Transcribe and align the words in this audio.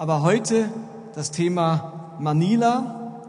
Aber 0.00 0.22
heute 0.22 0.68
das 1.16 1.32
Thema 1.32 2.14
Manila 2.20 3.20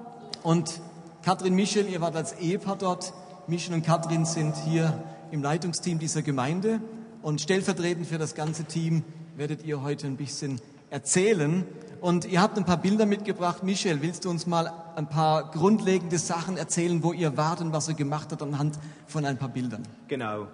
und 0.44 0.82
Katrin 1.24 1.56
Michel, 1.56 1.90
ihr 1.90 2.00
wart 2.00 2.16
als 2.16 2.34
Ehepaar 2.34 2.76
dort. 2.76 3.12
Michel 3.48 3.74
und 3.74 3.84
Katrin 3.84 4.24
sind 4.24 4.56
hier 4.56 5.04
im 5.32 5.42
Leitungsteam 5.42 5.98
dieser 5.98 6.22
Gemeinde 6.22 6.80
und 7.24 7.42
stellvertretend 7.42 8.06
für 8.06 8.20
das 8.20 8.36
ganze 8.36 8.66
Team 8.66 9.04
werdet 9.36 9.66
ihr 9.66 9.82
heute 9.82 10.06
ein 10.06 10.16
bisschen 10.16 10.62
erzählen. 10.92 11.66
Und 12.02 12.26
ihr 12.26 12.40
habt 12.40 12.56
ein 12.56 12.66
paar 12.66 12.78
Bilder 12.78 13.08
mitgebracht. 13.08 13.64
Michel, 13.64 14.04
willst 14.04 14.26
du 14.26 14.30
uns 14.30 14.46
mal 14.46 14.72
ein 14.96 15.10
paar 15.10 15.50
grundlegende 15.50 16.20
Sachen 16.20 16.56
erzählen, 16.56 17.02
wo 17.02 17.14
ihr 17.14 17.36
wart 17.36 17.62
und 17.62 17.74
was 17.74 17.90
ihr 17.90 17.96
gemacht 17.96 18.28
habt 18.32 18.44
anhand 18.44 18.78
von 19.08 19.26
ein 19.26 19.38
paar 19.38 19.50
Bildern? 19.50 19.88
Genau. 20.08 20.46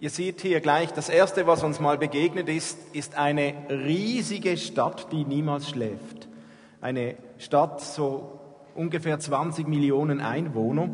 Ihr 0.00 0.10
seht 0.10 0.42
hier 0.42 0.60
gleich, 0.60 0.92
das 0.92 1.08
Erste, 1.08 1.48
was 1.48 1.64
uns 1.64 1.80
mal 1.80 1.98
begegnet 1.98 2.48
ist, 2.48 2.78
ist 2.92 3.16
eine 3.16 3.52
riesige 3.68 4.56
Stadt, 4.56 5.10
die 5.10 5.24
niemals 5.24 5.70
schläft. 5.70 6.28
Eine 6.80 7.16
Stadt, 7.38 7.80
so 7.80 8.38
ungefähr 8.76 9.18
20 9.18 9.66
Millionen 9.66 10.20
Einwohner. 10.20 10.88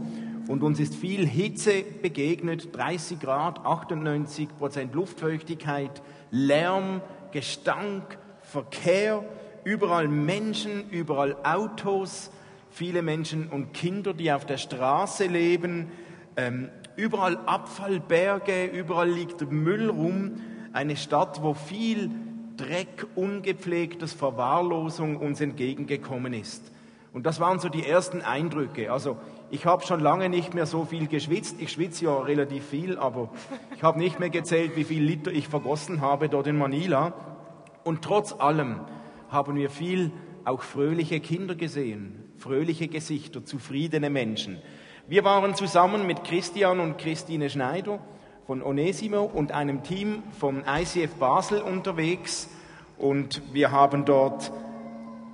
Und 0.48 0.62
uns 0.62 0.80
ist 0.80 0.94
viel 0.94 1.27
Hitze 1.27 1.82
begegnet, 2.00 2.74
30 2.74 3.20
Grad, 3.20 3.66
98 3.66 4.48
Prozent 4.56 4.94
Luftfeuchtigkeit, 4.94 6.00
Lärm, 6.30 7.02
Gestank, 7.30 8.16
Verkehr 8.41 9.22
überall 9.64 10.08
Menschen, 10.08 10.88
überall 10.88 11.36
Autos, 11.42 12.30
viele 12.70 13.02
Menschen 13.02 13.48
und 13.50 13.74
Kinder, 13.74 14.14
die 14.14 14.32
auf 14.32 14.46
der 14.46 14.56
Straße 14.56 15.27
leben, 15.27 15.92
ähm, 16.38 16.70
überall 16.96 17.38
Abfallberge, 17.46 18.66
überall 18.66 19.10
liegt 19.10 19.50
Müll 19.50 19.90
rum. 19.90 20.40
Eine 20.72 20.96
Stadt, 20.96 21.42
wo 21.42 21.54
viel 21.54 22.10
Dreck, 22.56 23.06
ungepflegtes 23.14 24.12
Verwahrlosung 24.12 25.16
uns 25.16 25.40
entgegengekommen 25.40 26.32
ist. 26.32 26.70
Und 27.12 27.27
das 27.27 27.38
waren 27.38 27.60
so 27.60 27.69
die 27.69 27.86
ersten 27.86 28.22
Eindrücke. 28.22 28.92
Also 28.92 29.16
ich 29.50 29.66
habe 29.66 29.86
schon 29.86 30.00
lange 30.00 30.28
nicht 30.28 30.52
mehr 30.52 30.66
so 30.66 30.84
viel 30.84 31.06
geschwitzt. 31.06 31.56
Ich 31.60 31.70
schwitze 31.70 32.06
ja 32.06 32.19
relativ 32.19 32.64
viel, 32.66 32.98
aber 32.98 33.30
ich 33.76 33.82
habe 33.84 33.98
nicht 33.98 34.19
mehr 34.19 34.30
gezählt, 34.30 34.72
wie 34.74 34.84
viel 34.84 35.02
Liter 35.02 35.30
ich 35.30 35.47
vergossen 35.47 36.00
habe 36.00 36.28
dort 36.28 36.48
in 36.48 36.58
Manila. 36.58 37.12
Und 37.84 38.02
trotz 38.02 38.32
allem 38.32 38.80
haben 39.28 39.54
wir 39.56 39.70
viel 39.70 40.10
auch 40.44 40.62
fröhliche 40.62 41.20
Kinder 41.20 41.54
gesehen, 41.54 42.32
fröhliche 42.36 42.88
Gesichter, 42.88 43.44
zufriedene 43.44 44.10
Menschen. 44.10 44.58
Wir 45.06 45.22
waren 45.22 45.55
zusammen 45.55 46.06
mit 46.06 46.24
Christian 46.24 46.80
und 46.80 46.97
Christine 46.97 47.50
Schneider 47.50 47.98
von 48.47 48.62
Onesimo 48.62 49.22
und 49.24 49.52
einem 49.52 49.83
Team 49.83 50.22
vom 50.41 50.62
ICF 50.66 51.16
Basel 51.16 51.60
unterwegs 51.60 52.48
und 52.97 53.42
wir 53.52 53.70
haben 53.70 54.06
dort 54.06 54.50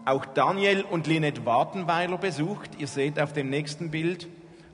auch 0.07 0.27
Daniel 0.27 0.85
und 0.91 1.07
Linette 1.07 1.47
Wartenweiler 1.47 2.19
besucht. 2.19 2.71
Ihr 2.79 2.89
seht 2.89 3.21
auf 3.21 3.33
dem 3.33 3.49
nächsten 3.49 3.93
Bild. 3.93 4.27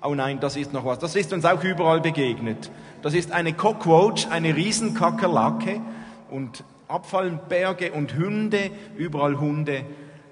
Oh 0.02 0.14
nein, 0.14 0.40
das 0.40 0.56
ist 0.56 0.72
noch 0.72 0.86
was. 0.86 0.98
Das 0.98 1.14
ist 1.14 1.30
uns 1.34 1.44
auch 1.44 1.62
überall 1.62 2.00
begegnet. 2.00 2.70
Das 3.02 3.12
ist 3.12 3.32
eine 3.32 3.52
Cockroach, 3.52 4.28
eine 4.30 4.56
Riesenkakerlake 4.56 5.82
und 6.30 6.64
Abfallberge 6.88 7.92
und 7.92 8.16
Hunde, 8.16 8.70
überall 8.96 9.38
Hunde. 9.38 9.84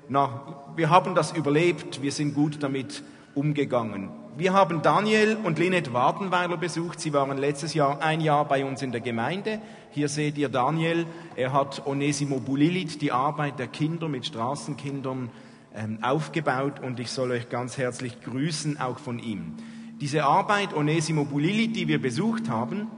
Na, 0.08 0.64
wir 0.74 0.88
haben 0.88 1.14
das 1.14 1.32
überlebt, 1.32 2.00
wir 2.00 2.12
sind 2.12 2.34
gut 2.34 2.62
damit 2.62 3.02
umgegangen. 3.34 4.23
Wir 4.36 4.52
haben 4.52 4.82
Daniel 4.82 5.36
und 5.44 5.60
Linette 5.60 5.92
Wartenweiler 5.92 6.56
besucht. 6.56 6.98
Sie 6.98 7.12
waren 7.12 7.38
letztes 7.38 7.72
Jahr 7.72 8.02
ein 8.02 8.20
Jahr 8.20 8.44
bei 8.46 8.64
uns 8.64 8.82
in 8.82 8.90
der 8.90 9.00
Gemeinde. 9.00 9.60
Hier 9.92 10.08
seht 10.08 10.36
ihr 10.38 10.48
Daniel. 10.48 11.06
Er 11.36 11.52
hat 11.52 11.86
Onesimo 11.86 12.40
Bulilit, 12.40 13.00
die 13.00 13.12
Arbeit 13.12 13.60
der 13.60 13.68
Kinder 13.68 14.08
mit 14.08 14.26
Straßenkindern, 14.26 15.30
ähm, 15.72 15.98
aufgebaut 16.02 16.80
und 16.80 16.98
ich 16.98 17.12
soll 17.12 17.30
euch 17.30 17.48
ganz 17.48 17.78
herzlich 17.78 18.22
grüßen, 18.22 18.80
auch 18.80 18.98
von 18.98 19.20
ihm. 19.20 19.54
Diese 20.00 20.24
Arbeit 20.24 20.74
Onesimo 20.74 21.24
Bulilit, 21.24 21.76
die 21.76 21.86
wir 21.86 22.02
besucht 22.02 22.48
haben, 22.48 22.90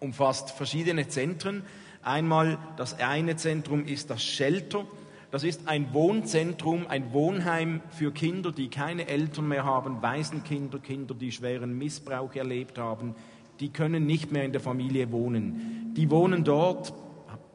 umfasst 0.00 0.52
verschiedene 0.52 1.06
Zentren. 1.08 1.64
Einmal 2.02 2.56
das 2.78 2.98
eine 2.98 3.36
Zentrum 3.36 3.84
ist 3.84 4.08
das 4.08 4.22
Shelter. 4.22 4.86
Das 5.30 5.44
ist 5.44 5.68
ein 5.68 5.92
Wohnzentrum, 5.92 6.86
ein 6.88 7.12
Wohnheim 7.12 7.82
für 7.90 8.12
Kinder, 8.12 8.50
die 8.50 8.68
keine 8.68 9.08
Eltern 9.08 9.46
mehr 9.48 9.64
haben, 9.64 10.00
Waisenkinder, 10.00 10.78
Kinder, 10.78 11.14
die 11.14 11.32
schweren 11.32 11.76
Missbrauch 11.76 12.34
erlebt 12.34 12.78
haben. 12.78 13.14
Die 13.60 13.68
können 13.68 14.06
nicht 14.06 14.32
mehr 14.32 14.44
in 14.44 14.52
der 14.52 14.62
Familie 14.62 15.12
wohnen. 15.12 15.92
Die 15.94 16.10
wohnen 16.10 16.44
dort, 16.44 16.94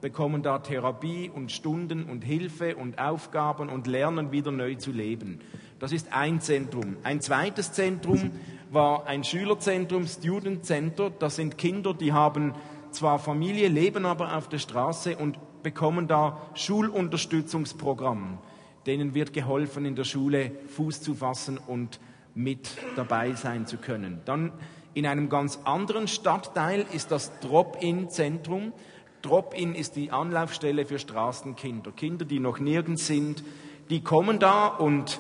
bekommen 0.01 0.43
da 0.43 0.59
Therapie 0.59 1.31
und 1.33 1.51
Stunden 1.51 2.03
und 2.03 2.23
Hilfe 2.23 2.75
und 2.75 2.99
Aufgaben 2.99 3.69
und 3.69 3.87
lernen 3.87 4.31
wieder 4.31 4.51
neu 4.51 4.75
zu 4.75 4.91
leben. 4.91 5.39
Das 5.79 5.91
ist 5.91 6.13
ein 6.13 6.41
Zentrum. 6.41 6.97
Ein 7.03 7.21
zweites 7.21 7.71
Zentrum 7.71 8.31
war 8.69 9.07
ein 9.07 9.23
Schülerzentrum, 9.23 10.05
Student 10.05 10.63
Center. 10.63 11.09
Das 11.09 11.37
sind 11.37 11.57
Kinder, 11.57 11.95
die 11.95 12.13
haben 12.13 12.53
zwar 12.91 13.17
Familie, 13.17 13.67
leben 13.67 14.05
aber 14.05 14.37
auf 14.37 14.47
der 14.47 14.59
Straße 14.59 15.17
und 15.17 15.39
bekommen 15.63 16.07
da 16.07 16.41
Schulunterstützungsprogramm. 16.53 18.37
Denen 18.85 19.13
wird 19.13 19.33
geholfen, 19.33 19.85
in 19.85 19.95
der 19.95 20.03
Schule 20.03 20.51
Fuß 20.75 21.01
zu 21.01 21.15
fassen 21.15 21.57
und 21.57 21.99
mit 22.35 22.69
dabei 22.95 23.33
sein 23.33 23.65
zu 23.65 23.77
können. 23.77 24.21
Dann 24.25 24.51
in 24.93 25.07
einem 25.07 25.29
ganz 25.29 25.59
anderen 25.63 26.07
Stadtteil 26.07 26.85
ist 26.93 27.11
das 27.11 27.39
Drop-in-Zentrum. 27.39 28.73
Drop-in 29.21 29.73
ist 29.73 29.95
die 29.95 30.11
Anlaufstelle 30.11 30.85
für 30.85 30.99
Straßenkinder. 30.99 31.91
Kinder, 31.91 32.25
die 32.25 32.39
noch 32.39 32.59
nirgends 32.59 33.07
sind, 33.07 33.43
die 33.89 34.01
kommen 34.01 34.39
da 34.39 34.67
und 34.67 35.19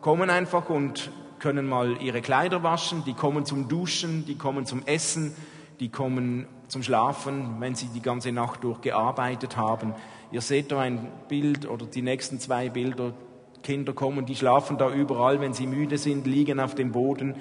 kommen 0.00 0.30
einfach 0.30 0.70
und 0.70 1.10
können 1.38 1.68
mal 1.68 2.00
ihre 2.00 2.20
Kleider 2.20 2.62
waschen, 2.62 3.02
die 3.04 3.14
kommen 3.14 3.44
zum 3.44 3.68
Duschen, 3.68 4.24
die 4.26 4.36
kommen 4.36 4.66
zum 4.66 4.86
Essen, 4.86 5.34
die 5.80 5.88
kommen 5.88 6.46
zum 6.68 6.82
Schlafen, 6.82 7.56
wenn 7.58 7.74
sie 7.74 7.86
die 7.86 8.02
ganze 8.02 8.32
Nacht 8.32 8.62
durchgearbeitet 8.62 9.56
haben. 9.56 9.94
Ihr 10.30 10.42
seht 10.42 10.70
da 10.70 10.80
ein 10.80 11.08
Bild 11.28 11.68
oder 11.68 11.86
die 11.86 12.02
nächsten 12.02 12.38
zwei 12.38 12.68
Bilder. 12.68 13.14
Kinder 13.62 13.92
kommen, 13.92 14.26
die 14.26 14.36
schlafen 14.36 14.78
da 14.78 14.92
überall, 14.92 15.40
wenn 15.40 15.52
sie 15.52 15.66
müde 15.66 15.98
sind, 15.98 16.26
liegen 16.26 16.60
auf 16.60 16.74
dem 16.74 16.92
Boden. 16.92 17.34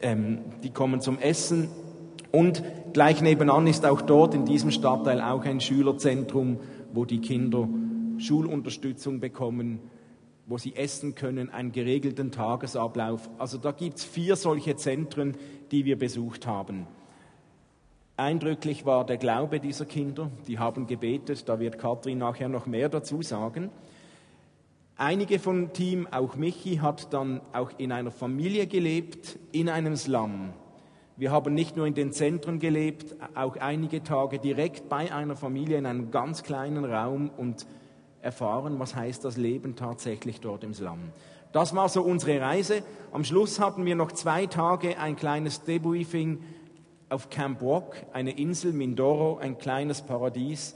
Ähm, 0.00 0.38
die 0.62 0.70
kommen 0.70 1.00
zum 1.00 1.18
Essen. 1.18 1.68
Und 2.30 2.62
gleich 2.92 3.22
nebenan 3.22 3.66
ist 3.66 3.84
auch 3.84 4.02
dort 4.02 4.34
in 4.34 4.44
diesem 4.44 4.70
Stadtteil 4.70 5.20
auch 5.20 5.44
ein 5.44 5.60
Schülerzentrum, 5.60 6.58
wo 6.92 7.04
die 7.04 7.20
Kinder 7.20 7.68
Schulunterstützung 8.18 9.20
bekommen, 9.20 9.80
wo 10.46 10.58
sie 10.58 10.74
essen 10.74 11.14
können, 11.14 11.50
einen 11.50 11.72
geregelten 11.72 12.30
Tagesablauf. 12.30 13.28
Also 13.38 13.58
da 13.58 13.72
gibt 13.72 13.98
es 13.98 14.04
vier 14.04 14.36
solche 14.36 14.76
Zentren, 14.76 15.36
die 15.70 15.84
wir 15.84 15.98
besucht 15.98 16.46
haben. 16.46 16.86
Eindrücklich 18.18 18.84
war 18.84 19.06
der 19.06 19.16
Glaube 19.16 19.60
dieser 19.60 19.84
Kinder. 19.84 20.28
Die 20.48 20.58
haben 20.58 20.88
gebetet, 20.88 21.48
da 21.48 21.60
wird 21.60 21.78
Kathrin 21.78 22.18
nachher 22.18 22.48
noch 22.48 22.66
mehr 22.66 22.88
dazu 22.88 23.22
sagen. 23.22 23.70
Einige 24.96 25.38
vom 25.38 25.72
Team, 25.72 26.08
auch 26.10 26.34
Michi, 26.34 26.78
hat 26.78 27.12
dann 27.12 27.40
auch 27.52 27.70
in 27.78 27.92
einer 27.92 28.10
Familie 28.10 28.66
gelebt, 28.66 29.38
in 29.52 29.68
einem 29.68 29.94
Slum. 29.94 30.52
Wir 31.16 31.30
haben 31.30 31.54
nicht 31.54 31.76
nur 31.76 31.86
in 31.86 31.94
den 31.94 32.10
Zentren 32.10 32.58
gelebt, 32.58 33.14
auch 33.36 33.56
einige 33.56 34.02
Tage 34.02 34.40
direkt 34.40 34.88
bei 34.88 35.14
einer 35.14 35.36
Familie 35.36 35.78
in 35.78 35.86
einem 35.86 36.10
ganz 36.10 36.42
kleinen 36.42 36.84
Raum 36.84 37.30
und 37.36 37.66
erfahren, 38.20 38.80
was 38.80 38.96
heißt 38.96 39.24
das 39.24 39.36
Leben 39.36 39.76
tatsächlich 39.76 40.40
dort 40.40 40.64
im 40.64 40.74
Slum. 40.74 41.12
Das 41.52 41.72
war 41.72 41.88
so 41.88 42.02
unsere 42.02 42.40
Reise. 42.40 42.82
Am 43.12 43.22
Schluss 43.22 43.60
hatten 43.60 43.84
wir 43.84 43.94
noch 43.94 44.10
zwei 44.10 44.46
Tage 44.46 44.98
ein 44.98 45.14
kleines 45.14 45.62
Debriefing 45.62 46.40
auf 47.08 47.30
Camp 47.30 47.62
Rock, 47.62 47.96
eine 48.12 48.38
Insel 48.38 48.72
Mindoro, 48.72 49.38
ein 49.38 49.58
kleines 49.58 50.02
Paradies. 50.02 50.74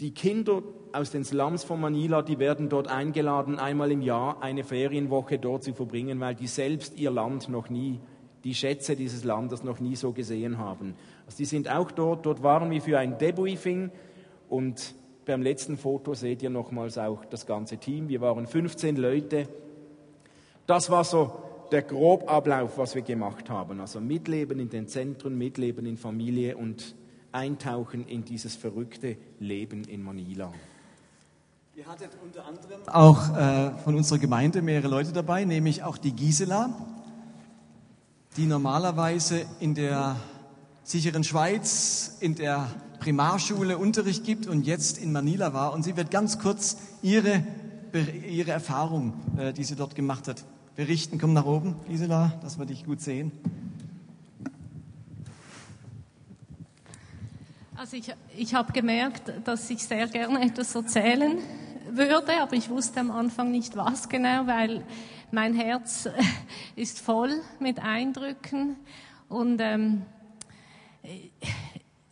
Die 0.00 0.12
Kinder 0.12 0.62
aus 0.92 1.10
den 1.10 1.24
Slums 1.24 1.64
von 1.64 1.80
Manila, 1.80 2.22
die 2.22 2.38
werden 2.38 2.68
dort 2.68 2.88
eingeladen, 2.88 3.58
einmal 3.58 3.90
im 3.92 4.02
Jahr 4.02 4.42
eine 4.42 4.64
Ferienwoche 4.64 5.38
dort 5.38 5.62
zu 5.62 5.74
verbringen, 5.74 6.20
weil 6.20 6.34
die 6.34 6.46
selbst 6.46 6.98
ihr 6.98 7.10
Land 7.10 7.48
noch 7.48 7.68
nie, 7.68 8.00
die 8.44 8.54
Schätze 8.54 8.96
dieses 8.96 9.24
Landes 9.24 9.62
noch 9.62 9.80
nie 9.80 9.96
so 9.96 10.12
gesehen 10.12 10.58
haben. 10.58 10.94
Also 11.26 11.38
die 11.38 11.44
sind 11.44 11.70
auch 11.70 11.90
dort. 11.90 12.24
Dort 12.24 12.42
waren 12.42 12.70
wir 12.70 12.80
für 12.80 12.98
ein 12.98 13.18
Debriefing 13.18 13.90
und 14.48 14.94
beim 15.26 15.42
letzten 15.42 15.76
Foto 15.76 16.14
seht 16.14 16.42
ihr 16.42 16.50
nochmals 16.50 16.96
auch 16.96 17.24
das 17.26 17.46
ganze 17.46 17.76
Team. 17.76 18.08
Wir 18.08 18.20
waren 18.20 18.46
15 18.46 18.96
Leute. 18.96 19.48
Das 20.66 20.90
war 20.90 21.04
so 21.04 21.32
der 21.70 21.82
Grobablauf, 21.82 22.78
was 22.78 22.94
wir 22.94 23.02
gemacht 23.02 23.48
haben. 23.48 23.80
Also 23.80 24.00
mitleben 24.00 24.58
in 24.58 24.68
den 24.68 24.88
Zentren, 24.88 25.36
mitleben 25.36 25.86
in 25.86 25.96
Familie 25.96 26.56
und 26.56 26.94
eintauchen 27.32 28.06
in 28.06 28.24
dieses 28.24 28.56
verrückte 28.56 29.16
Leben 29.38 29.84
in 29.84 30.02
Manila. 30.02 30.52
Ihr 31.76 31.86
hattet 31.86 32.10
unter 32.22 32.44
anderem 32.44 32.80
auch 32.88 33.36
äh, 33.36 33.78
von 33.84 33.94
unserer 33.94 34.18
Gemeinde 34.18 34.60
mehrere 34.60 34.88
Leute 34.88 35.12
dabei, 35.12 35.44
nämlich 35.44 35.82
auch 35.82 35.96
die 35.96 36.12
Gisela, 36.12 36.74
die 38.36 38.46
normalerweise 38.46 39.46
in 39.60 39.74
der 39.74 40.16
sicheren 40.82 41.24
Schweiz 41.24 42.16
in 42.20 42.34
der 42.34 42.66
Primarschule 42.98 43.78
Unterricht 43.78 44.24
gibt 44.24 44.46
und 44.46 44.66
jetzt 44.66 44.98
in 44.98 45.12
Manila 45.12 45.54
war. 45.54 45.72
Und 45.72 45.84
sie 45.84 45.96
wird 45.96 46.10
ganz 46.10 46.38
kurz 46.38 46.76
ihre, 47.02 47.44
ihre 48.28 48.50
Erfahrung, 48.50 49.14
äh, 49.38 49.52
die 49.52 49.64
sie 49.64 49.76
dort 49.76 49.94
gemacht 49.94 50.28
hat, 50.28 50.44
berichten. 50.80 51.18
Komm 51.18 51.34
nach 51.34 51.44
oben, 51.44 51.76
Gisela, 51.90 52.32
dass 52.40 52.58
wir 52.58 52.64
dich 52.64 52.86
gut 52.86 53.02
sehen. 53.02 53.32
Also 57.76 57.98
ich, 57.98 58.10
ich 58.34 58.54
habe 58.54 58.72
gemerkt, 58.72 59.30
dass 59.44 59.68
ich 59.68 59.82
sehr 59.82 60.06
gerne 60.06 60.42
etwas 60.42 60.74
erzählen 60.74 61.36
würde, 61.90 62.40
aber 62.40 62.54
ich 62.54 62.70
wusste 62.70 63.00
am 63.00 63.10
Anfang 63.10 63.50
nicht 63.50 63.76
was 63.76 64.08
genau, 64.08 64.46
weil 64.46 64.82
mein 65.30 65.52
Herz 65.52 66.08
ist 66.76 66.98
voll 66.98 67.42
mit 67.58 67.78
Eindrücken 67.78 68.76
und 69.28 69.60
ähm, 69.60 70.06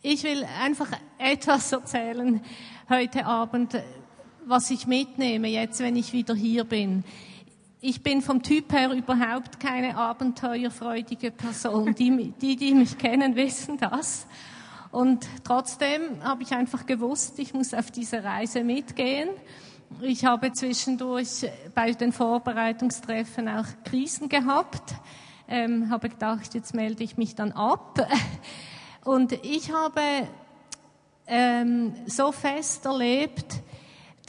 ich 0.03 0.23
will 0.23 0.45
einfach 0.61 0.91
etwas 1.17 1.71
erzählen 1.71 2.39
heute 2.87 3.25
Abend, 3.25 3.81
was 4.45 4.69
ich 4.69 4.85
mitnehme 4.85 5.47
jetzt, 5.47 5.79
wenn 5.79 5.95
ich 5.95 6.13
wieder 6.13 6.35
hier 6.35 6.65
bin. 6.65 7.03
Ich 7.81 8.03
bin 8.03 8.21
vom 8.21 8.43
Typ 8.43 8.73
her 8.73 8.91
überhaupt 8.91 9.57
keine 9.61 9.95
abenteuerfreudige 9.95 11.31
Person. 11.31 11.95
Die, 11.95 12.33
die, 12.41 12.57
die 12.57 12.73
mich 12.73 12.97
kennen, 12.97 13.37
wissen 13.37 13.77
das. 13.77 14.27
Und 14.91 15.25
trotzdem 15.45 16.21
habe 16.21 16.43
ich 16.43 16.51
einfach 16.51 16.85
gewusst, 16.85 17.39
ich 17.39 17.53
muss 17.53 17.73
auf 17.73 17.89
diese 17.89 18.21
Reise 18.21 18.65
mitgehen. 18.65 19.29
Ich 20.01 20.25
habe 20.25 20.51
zwischendurch 20.51 21.49
bei 21.73 21.93
den 21.93 22.11
Vorbereitungstreffen 22.11 23.47
auch 23.47 23.67
Krisen 23.85 24.27
gehabt, 24.27 24.95
ähm, 25.47 25.89
habe 25.89 26.09
gedacht, 26.09 26.53
jetzt 26.55 26.73
melde 26.73 27.05
ich 27.05 27.15
mich 27.15 27.35
dann 27.35 27.53
ab. 27.53 28.05
Und 29.05 29.31
ich 29.45 29.71
habe 29.71 30.01
ähm, 31.27 31.93
so 32.07 32.33
fest 32.33 32.85
erlebt, 32.85 33.61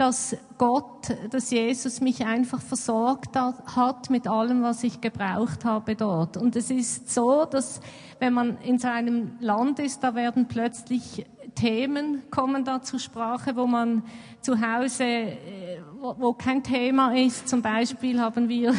dass 0.00 0.34
Gott, 0.56 1.14
dass 1.28 1.50
Jesus 1.50 2.00
mich 2.00 2.24
einfach 2.24 2.62
versorgt 2.62 3.36
hat 3.36 4.08
mit 4.08 4.26
allem, 4.26 4.62
was 4.62 4.82
ich 4.82 5.02
gebraucht 5.02 5.66
habe 5.66 5.94
dort. 5.94 6.38
Und 6.38 6.56
es 6.56 6.70
ist 6.70 7.12
so, 7.12 7.44
dass 7.44 7.82
wenn 8.18 8.32
man 8.32 8.56
in 8.62 8.78
seinem 8.78 9.32
Land 9.40 9.78
ist, 9.78 10.02
da 10.02 10.14
werden 10.14 10.48
plötzlich 10.48 11.26
Themen 11.54 12.22
kommen 12.30 12.64
da 12.64 12.80
zur 12.80 12.98
Sprache, 12.98 13.54
wo 13.56 13.66
man 13.66 14.02
zu 14.40 14.58
Hause, 14.58 15.04
äh, 15.04 15.82
wo, 16.00 16.32
kein 16.32 16.62
Thema 16.62 17.14
ist. 17.14 17.46
Zum 17.46 17.60
Beispiel 17.60 18.18
haben 18.22 18.48
wir 18.48 18.74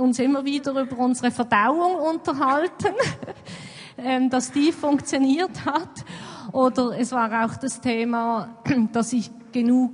uns 0.00 0.18
immer 0.18 0.44
wieder 0.44 0.78
über 0.78 0.98
unsere 0.98 1.30
Verdauung 1.30 1.94
unterhalten, 1.94 2.94
ähm, 3.96 4.28
dass 4.28 4.52
die 4.52 4.70
funktioniert 4.70 5.64
hat. 5.64 6.04
Oder 6.52 6.98
es 6.98 7.12
war 7.12 7.44
auch 7.44 7.56
das 7.56 7.80
Thema, 7.80 8.56
dass 8.92 9.12
ich 9.12 9.30
genug 9.52 9.92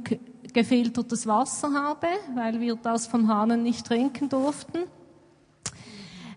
gefiltertes 0.53 1.27
Wasser 1.27 1.73
habe, 1.75 2.07
weil 2.35 2.61
wir 2.61 2.77
das 2.77 3.07
vom 3.07 3.29
Hahnen 3.29 3.63
nicht 3.63 3.87
trinken 3.87 4.29
durften. 4.29 4.85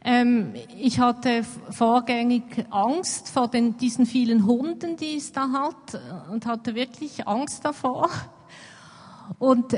Ähm, 0.03 0.53
ich 0.77 0.99
hatte 0.99 1.43
vorgängig 1.71 2.43
Angst 2.69 3.29
vor 3.29 3.47
den, 3.47 3.77
diesen 3.77 4.05
vielen 4.05 4.45
Hunden, 4.45 4.97
die 4.97 5.17
es 5.17 5.31
da 5.31 5.49
hat, 5.51 6.01
und 6.31 6.45
hatte 6.45 6.75
wirklich 6.75 7.27
Angst 7.27 7.63
davor. 7.65 8.09
Und 9.37 9.77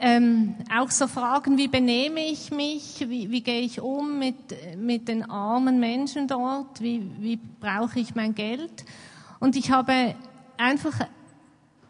ähm, 0.00 0.54
auch 0.74 0.90
so 0.90 1.06
Fragen, 1.06 1.58
wie 1.58 1.68
benehme 1.68 2.20
ich 2.20 2.50
mich, 2.50 3.06
wie, 3.08 3.30
wie 3.30 3.42
gehe 3.42 3.60
ich 3.60 3.80
um 3.80 4.18
mit, 4.18 4.36
mit 4.76 5.08
den 5.08 5.28
armen 5.28 5.78
Menschen 5.78 6.26
dort, 6.26 6.80
wie, 6.80 7.10
wie 7.18 7.36
brauche 7.36 8.00
ich 8.00 8.14
mein 8.14 8.34
Geld. 8.34 8.84
Und 9.40 9.56
ich 9.56 9.70
habe 9.70 10.14
einfach 10.58 10.94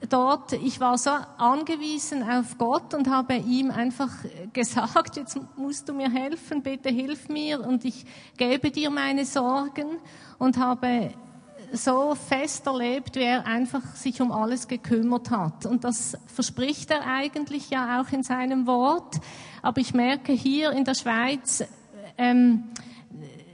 dort, 0.09 0.53
ich 0.53 0.81
war 0.81 0.97
so 0.97 1.11
angewiesen 1.37 2.23
auf 2.23 2.57
Gott 2.57 2.95
und 2.95 3.11
habe 3.11 3.35
ihm 3.35 3.71
einfach 3.71 4.11
gesagt, 4.53 5.17
jetzt 5.17 5.39
musst 5.57 5.89
du 5.89 5.93
mir 5.93 6.11
helfen, 6.11 6.63
bitte 6.63 6.89
hilf 6.89 7.29
mir 7.29 7.61
und 7.61 7.85
ich 7.85 8.07
gebe 8.37 8.71
dir 8.71 8.91
meine 8.91 9.27
Sorgen 9.27 9.99
und 10.39 10.57
habe 10.57 11.13
so 11.73 12.15
fest 12.15 12.67
erlebt, 12.67 13.17
wie 13.17 13.23
er 13.23 13.47
einfach 13.47 13.95
sich 13.95 14.21
um 14.21 14.33
alles 14.33 14.67
gekümmert 14.67 15.31
hat. 15.31 15.67
Und 15.67 15.85
das 15.85 16.17
verspricht 16.27 16.91
er 16.91 17.07
eigentlich 17.07 17.71
ja 17.71 18.01
auch 18.01 18.13
in 18.13 18.23
seinem 18.23 18.67
Wort. 18.67 19.21
Aber 19.63 19.81
ich 19.81 19.95
merke 19.95 20.33
hier 20.33 20.73
in 20.73 20.85
der 20.85 20.95
Schweiz, 20.95 21.65
ähm, 22.19 22.65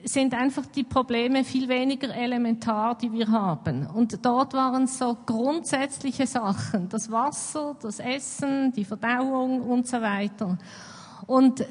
sind 0.09 0.35
einfach 0.35 0.65
die 0.67 0.85
Probleme 0.85 1.45
viel 1.45 1.69
weniger 1.69 2.15
elementar, 2.15 2.97
die 2.97 3.13
wir 3.13 3.29
haben. 3.29 3.87
Und 3.87 4.25
dort 4.25 4.55
waren 4.55 4.87
so 4.87 5.17
grundsätzliche 5.27 6.27
Sachen, 6.27 6.89
das 6.89 7.11
Wasser, 7.11 7.77
das 7.83 7.99
Essen, 7.99 8.73
die 8.73 8.85
Verdauung 8.85 9.63
und 9.63 9.87
so 9.89 10.01
weiter. 10.01 10.59
Und 11.27 11.67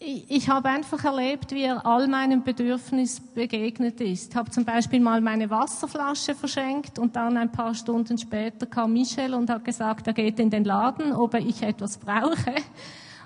ich 0.00 0.48
habe 0.48 0.68
einfach 0.68 1.04
erlebt, 1.04 1.50
wie 1.50 1.64
er 1.64 1.84
all 1.84 2.06
meinen 2.06 2.44
Bedürfnissen 2.44 3.24
begegnet 3.34 4.00
ist. 4.00 4.30
Ich 4.30 4.36
habe 4.36 4.48
zum 4.50 4.64
Beispiel 4.64 5.00
mal 5.00 5.20
meine 5.20 5.50
Wasserflasche 5.50 6.36
verschenkt 6.36 7.00
und 7.00 7.16
dann 7.16 7.36
ein 7.36 7.50
paar 7.50 7.74
Stunden 7.74 8.16
später 8.16 8.66
kam 8.66 8.92
Michel 8.92 9.34
und 9.34 9.50
hat 9.50 9.64
gesagt, 9.64 10.06
er 10.06 10.12
geht 10.12 10.38
in 10.38 10.50
den 10.50 10.62
Laden, 10.62 11.12
ob 11.12 11.34
ich 11.34 11.62
etwas 11.62 11.98
brauche 11.98 12.54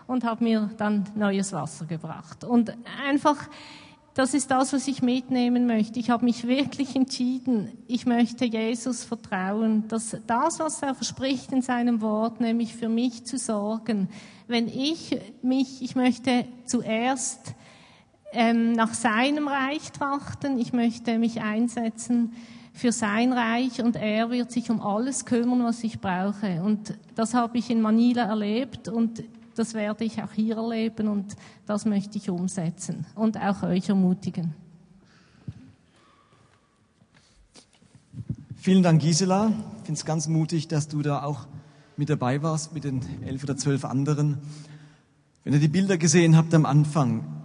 und 0.06 0.24
hat 0.24 0.40
mir 0.40 0.70
dann 0.78 1.04
neues 1.14 1.52
Wasser 1.52 1.84
gebracht. 1.84 2.42
Und 2.42 2.74
einfach, 3.06 3.36
das 4.14 4.34
ist 4.34 4.50
das, 4.50 4.72
was 4.72 4.88
ich 4.88 5.00
mitnehmen 5.02 5.66
möchte. 5.66 5.98
Ich 5.98 6.10
habe 6.10 6.24
mich 6.24 6.46
wirklich 6.46 6.94
entschieden, 6.94 7.72
ich 7.86 8.04
möchte 8.04 8.44
Jesus 8.44 9.04
vertrauen, 9.04 9.88
dass 9.88 10.16
das, 10.26 10.58
was 10.58 10.82
er 10.82 10.94
verspricht 10.94 11.50
in 11.52 11.62
seinem 11.62 12.02
Wort, 12.02 12.40
nämlich 12.40 12.74
für 12.74 12.90
mich 12.90 13.24
zu 13.24 13.38
sorgen, 13.38 14.08
wenn 14.48 14.68
ich 14.68 15.18
mich, 15.40 15.80
ich 15.80 15.96
möchte 15.96 16.44
zuerst 16.66 17.54
ähm, 18.32 18.72
nach 18.72 18.92
seinem 18.92 19.48
Reich 19.48 19.92
trachten, 19.92 20.58
ich 20.58 20.74
möchte 20.74 21.18
mich 21.18 21.40
einsetzen 21.40 22.32
für 22.74 22.92
sein 22.92 23.32
Reich 23.32 23.82
und 23.82 23.96
er 23.96 24.30
wird 24.30 24.50
sich 24.50 24.70
um 24.70 24.80
alles 24.80 25.24
kümmern, 25.24 25.64
was 25.64 25.84
ich 25.84 26.00
brauche. 26.00 26.62
Und 26.62 26.98
das 27.14 27.34
habe 27.34 27.58
ich 27.58 27.70
in 27.70 27.80
Manila 27.80 28.24
erlebt 28.24 28.88
und 28.88 29.22
das 29.54 29.74
werde 29.74 30.04
ich 30.04 30.22
auch 30.22 30.32
hier 30.32 30.56
erleben 30.56 31.08
und 31.08 31.36
das 31.66 31.84
möchte 31.84 32.18
ich 32.18 32.30
umsetzen 32.30 33.06
und 33.14 33.36
auch 33.36 33.62
euch 33.62 33.88
ermutigen. 33.88 34.54
Vielen 38.56 38.82
Dank, 38.82 39.02
Gisela. 39.02 39.48
Ich 39.78 39.86
finde 39.86 39.98
es 39.98 40.04
ganz 40.04 40.28
mutig, 40.28 40.68
dass 40.68 40.86
du 40.86 41.02
da 41.02 41.24
auch 41.24 41.48
mit 41.96 42.08
dabei 42.08 42.42
warst, 42.42 42.72
mit 42.72 42.84
den 42.84 43.00
elf 43.24 43.42
oder 43.42 43.56
zwölf 43.56 43.84
anderen. 43.84 44.38
Wenn 45.42 45.52
ihr 45.54 45.58
die 45.58 45.68
Bilder 45.68 45.98
gesehen 45.98 46.36
habt 46.36 46.54
am 46.54 46.64
Anfang, 46.64 47.41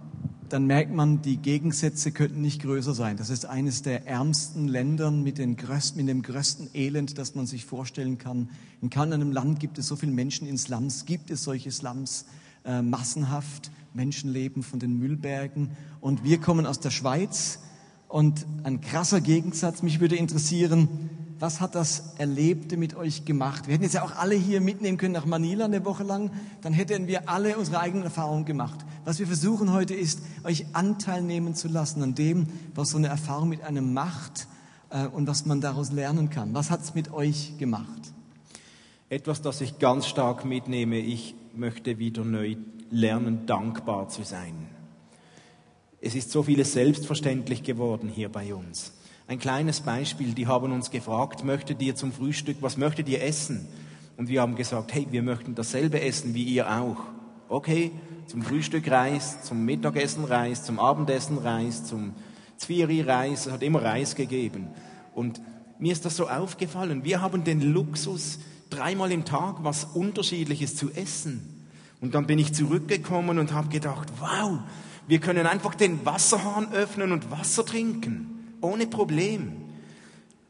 dann 0.52 0.66
merkt 0.66 0.92
man, 0.92 1.22
die 1.22 1.36
Gegensätze 1.36 2.12
könnten 2.12 2.40
nicht 2.40 2.62
größer 2.62 2.94
sein. 2.94 3.16
Das 3.16 3.30
ist 3.30 3.46
eines 3.46 3.82
der 3.82 4.06
ärmsten 4.06 4.68
Länder 4.68 5.10
mit, 5.10 5.38
größten, 5.56 5.98
mit 5.98 6.08
dem 6.08 6.22
größten 6.22 6.70
Elend, 6.74 7.18
das 7.18 7.34
man 7.34 7.46
sich 7.46 7.64
vorstellen 7.64 8.18
kann. 8.18 8.48
In 8.80 8.90
keinem 8.90 9.32
Land 9.32 9.60
gibt 9.60 9.78
es 9.78 9.88
so 9.88 9.96
viele 9.96 10.12
Menschen 10.12 10.48
in 10.48 10.58
Slums, 10.58 11.04
gibt 11.04 11.30
es 11.30 11.44
solche 11.44 11.70
Slums 11.70 12.26
äh, 12.64 12.82
massenhaft. 12.82 13.70
Menschen 13.94 14.32
leben 14.32 14.62
von 14.62 14.78
den 14.78 14.98
Müllbergen. 14.98 15.70
Und 16.00 16.24
wir 16.24 16.38
kommen 16.38 16.66
aus 16.66 16.80
der 16.80 16.90
Schweiz. 16.90 17.60
Und 18.08 18.46
ein 18.64 18.80
krasser 18.80 19.20
Gegensatz, 19.20 19.82
mich 19.82 20.00
würde 20.00 20.16
interessieren, 20.16 21.10
was 21.38 21.60
hat 21.60 21.74
das 21.74 22.14
Erlebte 22.18 22.76
mit 22.76 22.96
euch 22.96 23.24
gemacht? 23.24 23.66
Wir 23.66 23.74
hätten 23.74 23.84
jetzt 23.84 23.92
ja 23.92 24.02
auch 24.02 24.16
alle 24.16 24.34
hier 24.34 24.60
mitnehmen 24.60 24.98
können 24.98 25.12
nach 25.12 25.26
Manila 25.26 25.66
eine 25.66 25.84
Woche 25.84 26.02
lang, 26.02 26.30
dann 26.62 26.72
hätten 26.72 27.06
wir 27.06 27.28
alle 27.28 27.56
unsere 27.56 27.80
eigenen 27.80 28.04
Erfahrungen 28.04 28.44
gemacht. 28.44 28.80
Was 29.04 29.18
wir 29.18 29.26
versuchen 29.26 29.72
heute 29.72 29.94
ist, 29.94 30.20
euch 30.42 30.66
Anteil 30.72 31.22
nehmen 31.22 31.54
zu 31.54 31.68
lassen 31.68 32.02
an 32.02 32.14
dem, 32.14 32.48
was 32.74 32.90
so 32.90 32.96
eine 32.96 33.08
Erfahrung 33.08 33.50
mit 33.50 33.62
einem 33.62 33.92
macht 33.92 34.48
äh, 34.90 35.06
und 35.06 35.28
was 35.28 35.46
man 35.46 35.60
daraus 35.60 35.92
lernen 35.92 36.30
kann. 36.30 36.54
Was 36.54 36.70
hat 36.70 36.80
es 36.82 36.94
mit 36.94 37.12
euch 37.12 37.56
gemacht? 37.58 38.12
Etwas, 39.08 39.40
das 39.40 39.60
ich 39.60 39.78
ganz 39.78 40.06
stark 40.06 40.44
mitnehme, 40.44 40.98
ich 40.98 41.34
möchte 41.54 41.98
wieder 41.98 42.24
neu 42.24 42.56
lernen, 42.90 43.46
dankbar 43.46 44.08
zu 44.08 44.22
sein. 44.24 44.54
Es 46.00 46.14
ist 46.14 46.30
so 46.30 46.44
vieles 46.44 46.72
selbstverständlich 46.72 47.62
geworden 47.62 48.08
hier 48.08 48.28
bei 48.28 48.54
uns. 48.54 48.92
Ein 49.26 49.38
kleines 49.38 49.80
Beispiel, 49.80 50.32
die 50.32 50.46
haben 50.46 50.72
uns 50.72 50.90
gefragt, 50.90 51.44
möchtet 51.44 51.82
ihr 51.82 51.96
zum 51.96 52.12
Frühstück, 52.12 52.58
was 52.60 52.76
möchtet 52.76 53.08
ihr 53.08 53.22
essen? 53.22 53.66
Und 54.16 54.28
wir 54.28 54.40
haben 54.40 54.56
gesagt, 54.56 54.94
hey, 54.94 55.06
wir 55.10 55.22
möchten 55.22 55.54
dasselbe 55.54 56.00
essen 56.00 56.34
wie 56.34 56.44
ihr 56.44 56.70
auch. 56.70 56.98
Okay, 57.48 57.90
zum 58.26 58.42
Frühstück 58.42 58.90
Reis, 58.90 59.42
zum 59.42 59.64
Mittagessen 59.64 60.24
Reis, 60.24 60.64
zum 60.64 60.78
Abendessen 60.78 61.38
Reis, 61.38 61.84
zum 61.84 62.14
Zwieri 62.56 63.00
Reis, 63.00 63.46
es 63.46 63.52
hat 63.52 63.62
immer 63.62 63.82
Reis 63.82 64.14
gegeben. 64.14 64.68
Und 65.14 65.40
mir 65.78 65.92
ist 65.92 66.04
das 66.04 66.16
so 66.16 66.28
aufgefallen, 66.28 67.04
wir 67.04 67.20
haben 67.20 67.44
den 67.44 67.60
Luxus, 67.60 68.38
dreimal 68.70 69.12
im 69.12 69.24
Tag 69.24 69.56
was 69.62 69.84
Unterschiedliches 69.84 70.76
zu 70.76 70.90
essen. 70.92 71.66
Und 72.00 72.14
dann 72.14 72.26
bin 72.26 72.38
ich 72.38 72.54
zurückgekommen 72.54 73.38
und 73.38 73.52
habe 73.52 73.68
gedacht, 73.68 74.08
wow, 74.20 74.60
wir 75.08 75.20
können 75.20 75.46
einfach 75.46 75.74
den 75.74 76.04
Wasserhahn 76.04 76.72
öffnen 76.72 77.12
und 77.12 77.30
Wasser 77.30 77.64
trinken. 77.64 78.34
ohne 78.60 78.86
Problem. 78.86 79.52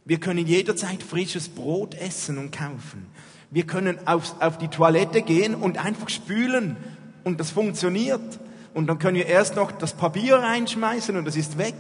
Wir 0.05 0.19
können 0.19 0.47
jederzeit 0.47 1.03
frisches 1.03 1.51
Brot 1.51 1.95
essen 1.95 2.39
und 2.39 2.51
kaufen. 2.51 3.07
Wir 3.51 3.67
können 3.67 3.99
auf, 4.07 4.41
auf 4.41 4.57
die 4.57 4.69
Toilette 4.69 5.21
gehen 5.23 5.55
und 5.55 5.77
einfach 5.77 6.09
spülen 6.09 6.77
und 7.25 7.39
das 7.39 7.51
funktioniert. 7.51 8.41
Und 8.73 8.87
dann 8.87 8.99
können 8.99 9.17
wir 9.17 9.27
erst 9.27 9.57
noch 9.57 9.71
das 9.71 9.93
Papier 9.95 10.37
reinschmeißen 10.37 11.17
und 11.17 11.27
das 11.27 11.37
ist 11.37 11.59
weg. 11.59 11.75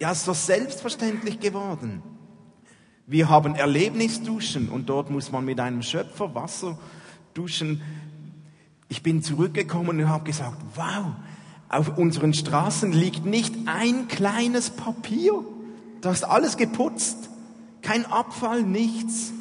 Ja, 0.00 0.12
ist 0.12 0.24
so 0.24 0.32
selbstverständlich 0.32 1.38
geworden. 1.38 2.02
Wir 3.06 3.28
haben 3.28 3.54
Erlebnisduschen 3.54 4.70
und 4.70 4.88
dort 4.88 5.10
muss 5.10 5.30
man 5.30 5.44
mit 5.44 5.60
einem 5.60 5.82
Schöpfer 5.82 6.34
Wasser 6.34 6.78
duschen. 7.34 7.82
Ich 8.88 9.02
bin 9.02 9.22
zurückgekommen 9.22 10.00
und 10.00 10.08
habe 10.08 10.24
gesagt, 10.24 10.56
wow, 10.74 11.12
auf 11.74 11.98
unseren 11.98 12.34
Straßen 12.34 12.92
liegt 12.92 13.26
nicht 13.26 13.54
ein 13.66 14.06
kleines 14.06 14.70
Papier. 14.70 15.44
Da 16.00 16.12
ist 16.12 16.24
alles 16.24 16.56
geputzt. 16.56 17.30
Kein 17.82 18.06
Abfall, 18.06 18.62
nichts. 18.62 19.32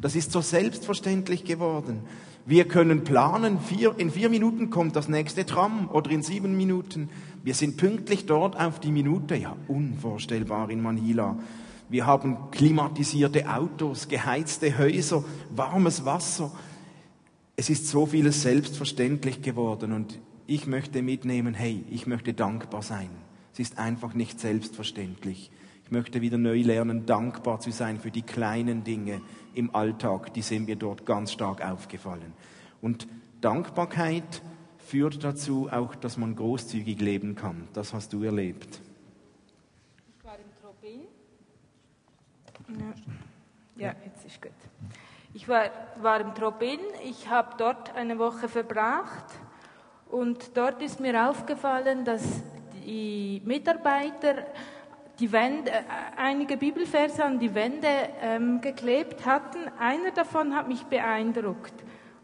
Das 0.00 0.14
ist 0.14 0.32
so 0.32 0.40
selbstverständlich 0.40 1.44
geworden. 1.44 2.00
Wir 2.46 2.66
können 2.66 3.04
planen, 3.04 3.58
vier, 3.60 3.94
in 3.98 4.10
vier 4.10 4.30
Minuten 4.30 4.70
kommt 4.70 4.96
das 4.96 5.08
nächste 5.08 5.44
Tram 5.44 5.88
oder 5.90 6.10
in 6.10 6.22
sieben 6.22 6.56
Minuten. 6.56 7.10
Wir 7.42 7.54
sind 7.54 7.76
pünktlich 7.76 8.26
dort 8.26 8.58
auf 8.58 8.80
die 8.80 8.92
Minute. 8.92 9.34
Ja, 9.34 9.56
unvorstellbar 9.68 10.70
in 10.70 10.82
Manila. 10.82 11.36
Wir 11.88 12.06
haben 12.06 12.50
klimatisierte 12.50 13.52
Autos, 13.52 14.08
geheizte 14.08 14.78
Häuser, 14.78 15.24
warmes 15.54 16.04
Wasser. 16.04 16.52
Es 17.56 17.68
ist 17.68 17.88
so 17.88 18.06
vieles 18.06 18.42
selbstverständlich 18.42 19.42
geworden 19.42 19.92
und 19.92 20.18
ich 20.50 20.66
möchte 20.66 21.00
mitnehmen, 21.00 21.54
hey, 21.54 21.84
ich 21.90 22.08
möchte 22.08 22.34
dankbar 22.34 22.82
sein. 22.82 23.08
Es 23.52 23.60
ist 23.60 23.78
einfach 23.78 24.14
nicht 24.14 24.40
selbstverständlich. 24.40 25.52
Ich 25.84 25.92
möchte 25.92 26.22
wieder 26.22 26.38
neu 26.38 26.62
lernen, 26.62 27.06
dankbar 27.06 27.60
zu 27.60 27.70
sein 27.70 28.00
für 28.00 28.10
die 28.10 28.22
kleinen 28.22 28.82
Dinge 28.82 29.20
im 29.54 29.72
Alltag. 29.76 30.34
Die 30.34 30.42
sind 30.42 30.66
mir 30.66 30.74
dort 30.74 31.06
ganz 31.06 31.30
stark 31.30 31.64
aufgefallen. 31.64 32.32
Und 32.82 33.06
Dankbarkeit 33.40 34.42
führt 34.78 35.22
dazu 35.22 35.68
auch, 35.70 35.94
dass 35.94 36.16
man 36.16 36.34
großzügig 36.34 37.00
leben 37.00 37.36
kann. 37.36 37.68
Das 37.72 37.94
hast 37.94 38.12
du 38.12 38.24
erlebt. 38.24 38.80
Ja, 43.76 43.94
jetzt 44.04 44.26
ist 44.26 44.42
gut. 44.42 44.50
Ich 45.32 45.46
war, 45.46 45.70
war 46.02 46.20
im 46.20 46.34
Trobin, 46.34 46.80
ich 47.04 47.30
habe 47.30 47.54
dort 47.56 47.94
eine 47.94 48.18
Woche 48.18 48.48
verbracht 48.48 49.26
und 50.10 50.56
dort 50.56 50.82
ist 50.82 51.00
mir 51.00 51.28
aufgefallen, 51.28 52.04
dass 52.04 52.22
die 52.84 53.40
Mitarbeiter 53.44 54.46
die 55.20 55.30
Wände, 55.30 55.70
äh, 55.70 55.82
einige 56.16 56.56
Bibelverse 56.56 57.24
an 57.24 57.38
die 57.38 57.54
Wände 57.54 57.88
ähm, 58.22 58.60
geklebt 58.60 59.26
hatten. 59.26 59.58
Einer 59.78 60.10
davon 60.12 60.56
hat 60.56 60.66
mich 60.66 60.82
beeindruckt 60.84 61.74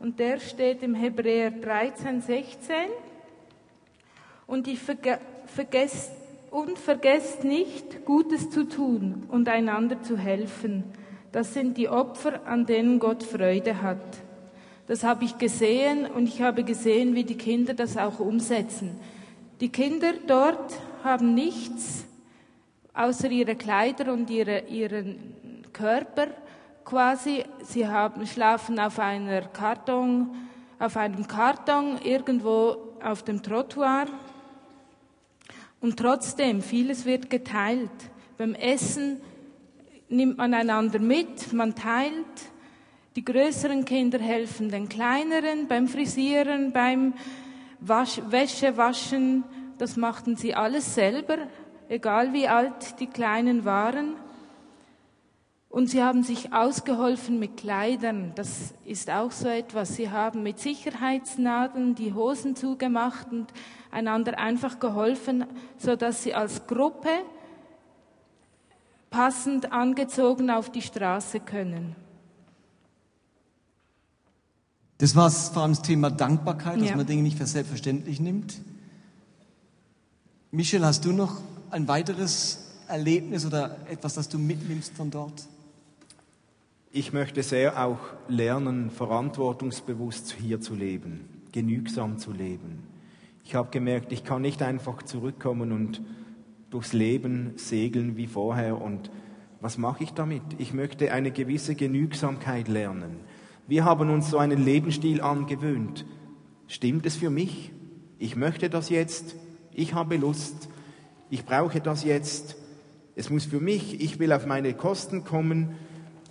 und 0.00 0.18
der 0.18 0.40
steht 0.40 0.82
im 0.82 0.94
Hebräer 0.94 1.50
13, 1.50 2.22
16 2.22 2.74
und 4.46 4.66
ich 4.66 4.80
verge 4.80 5.18
vergesst 5.46 6.10
und 6.50 6.78
vergesst 6.78 7.44
nicht, 7.44 8.04
Gutes 8.04 8.50
zu 8.50 8.64
tun 8.64 9.26
und 9.28 9.48
einander 9.48 10.02
zu 10.02 10.16
helfen. 10.16 10.84
Das 11.30 11.52
sind 11.52 11.76
die 11.76 11.88
Opfer, 11.88 12.46
an 12.46 12.66
denen 12.66 12.98
Gott 12.98 13.22
Freude 13.22 13.82
hat. 13.82 14.25
Das 14.86 15.02
habe 15.02 15.24
ich 15.24 15.38
gesehen 15.38 16.06
und 16.06 16.28
ich 16.28 16.42
habe 16.42 16.62
gesehen, 16.62 17.14
wie 17.14 17.24
die 17.24 17.36
Kinder 17.36 17.74
das 17.74 17.96
auch 17.96 18.20
umsetzen. 18.20 18.98
Die 19.60 19.68
Kinder 19.68 20.12
dort 20.26 20.80
haben 21.02 21.34
nichts 21.34 22.04
außer 22.94 23.30
ihre 23.30 23.56
Kleider 23.56 24.12
und 24.12 24.30
ihre, 24.30 24.60
ihren 24.68 25.64
Körper 25.72 26.28
quasi. 26.84 27.44
Sie 27.62 27.86
haben, 27.86 28.26
schlafen 28.26 28.78
auf 28.78 28.98
einer 28.98 29.42
Karton, 29.42 30.30
auf 30.78 30.96
einem 30.96 31.26
Karton 31.26 31.98
irgendwo 32.02 32.76
auf 33.02 33.22
dem 33.22 33.42
Trottoir 33.42 34.06
und 35.80 35.98
trotzdem, 35.98 36.62
vieles 36.62 37.04
wird 37.04 37.28
geteilt. 37.28 37.90
Beim 38.38 38.54
Essen 38.54 39.20
nimmt 40.08 40.38
man 40.38 40.54
einander 40.54 40.98
mit, 40.98 41.52
man 41.52 41.74
teilt. 41.74 42.14
Die 43.16 43.24
größeren 43.24 43.86
Kinder 43.86 44.18
helfen 44.18 44.68
den 44.68 44.90
kleineren 44.90 45.68
beim 45.68 45.88
Frisieren, 45.88 46.72
beim 46.72 47.14
Wasch, 47.80 48.20
Wäsche 48.28 48.76
waschen. 48.76 49.42
Das 49.78 49.96
machten 49.96 50.36
sie 50.36 50.54
alles 50.54 50.94
selber, 50.94 51.38
egal 51.88 52.34
wie 52.34 52.46
alt 52.46 53.00
die 53.00 53.06
Kleinen 53.06 53.64
waren. 53.64 54.16
Und 55.70 55.88
sie 55.88 56.02
haben 56.02 56.24
sich 56.24 56.52
ausgeholfen 56.52 57.38
mit 57.38 57.56
Kleidern. 57.56 58.32
Das 58.34 58.74
ist 58.84 59.10
auch 59.10 59.30
so 59.30 59.48
etwas. 59.48 59.96
Sie 59.96 60.10
haben 60.10 60.42
mit 60.42 60.58
Sicherheitsnadeln 60.58 61.94
die 61.94 62.12
Hosen 62.12 62.54
zugemacht 62.54 63.32
und 63.32 63.46
einander 63.90 64.38
einfach 64.38 64.78
geholfen, 64.78 65.46
so 65.78 65.96
dass 65.96 66.22
sie 66.22 66.34
als 66.34 66.66
Gruppe 66.66 67.08
passend 69.08 69.72
angezogen 69.72 70.50
auf 70.50 70.70
die 70.70 70.82
Straße 70.82 71.40
können. 71.40 72.05
Das 74.98 75.14
war 75.14 75.30
vor 75.30 75.62
allem 75.62 75.72
das 75.72 75.82
Thema 75.82 76.10
Dankbarkeit, 76.10 76.80
dass 76.80 76.88
ja. 76.88 76.96
man 76.96 77.06
Dinge 77.06 77.22
nicht 77.22 77.36
für 77.36 77.46
selbstverständlich 77.46 78.18
nimmt. 78.20 78.60
Michel, 80.50 80.84
hast 80.84 81.04
du 81.04 81.12
noch 81.12 81.40
ein 81.70 81.86
weiteres 81.86 82.66
Erlebnis 82.88 83.44
oder 83.44 83.76
etwas, 83.90 84.14
das 84.14 84.28
du 84.28 84.38
mitnimmst 84.38 84.94
von 84.94 85.10
dort? 85.10 85.46
Ich 86.92 87.12
möchte 87.12 87.42
sehr 87.42 87.84
auch 87.84 87.98
lernen, 88.26 88.90
verantwortungsbewusst 88.90 90.34
hier 90.40 90.62
zu 90.62 90.74
leben, 90.74 91.28
genügsam 91.52 92.18
zu 92.18 92.32
leben. 92.32 92.84
Ich 93.44 93.54
habe 93.54 93.70
gemerkt, 93.70 94.12
ich 94.12 94.24
kann 94.24 94.40
nicht 94.40 94.62
einfach 94.62 95.02
zurückkommen 95.02 95.72
und 95.72 96.00
durchs 96.70 96.94
Leben 96.94 97.52
segeln 97.56 98.16
wie 98.16 98.26
vorher. 98.26 98.80
Und 98.80 99.10
was 99.60 99.76
mache 99.78 100.04
ich 100.04 100.12
damit? 100.12 100.42
Ich 100.58 100.72
möchte 100.72 101.12
eine 101.12 101.30
gewisse 101.30 101.74
Genügsamkeit 101.74 102.66
lernen. 102.68 103.16
Wir 103.66 103.84
haben 103.84 104.10
uns 104.10 104.30
so 104.30 104.38
einen 104.38 104.64
Lebensstil 104.64 105.20
angewöhnt. 105.20 106.04
Stimmt 106.68 107.06
es 107.06 107.16
für 107.16 107.30
mich? 107.30 107.72
Ich 108.18 108.36
möchte 108.36 108.70
das 108.70 108.88
jetzt. 108.88 109.34
Ich 109.72 109.94
habe 109.94 110.16
Lust. 110.16 110.68
Ich 111.30 111.44
brauche 111.44 111.80
das 111.80 112.04
jetzt. 112.04 112.56
Es 113.16 113.30
muss 113.30 113.44
für 113.44 113.60
mich, 113.60 114.00
ich 114.00 114.18
will 114.18 114.32
auf 114.32 114.46
meine 114.46 114.74
Kosten 114.74 115.24
kommen 115.24 115.74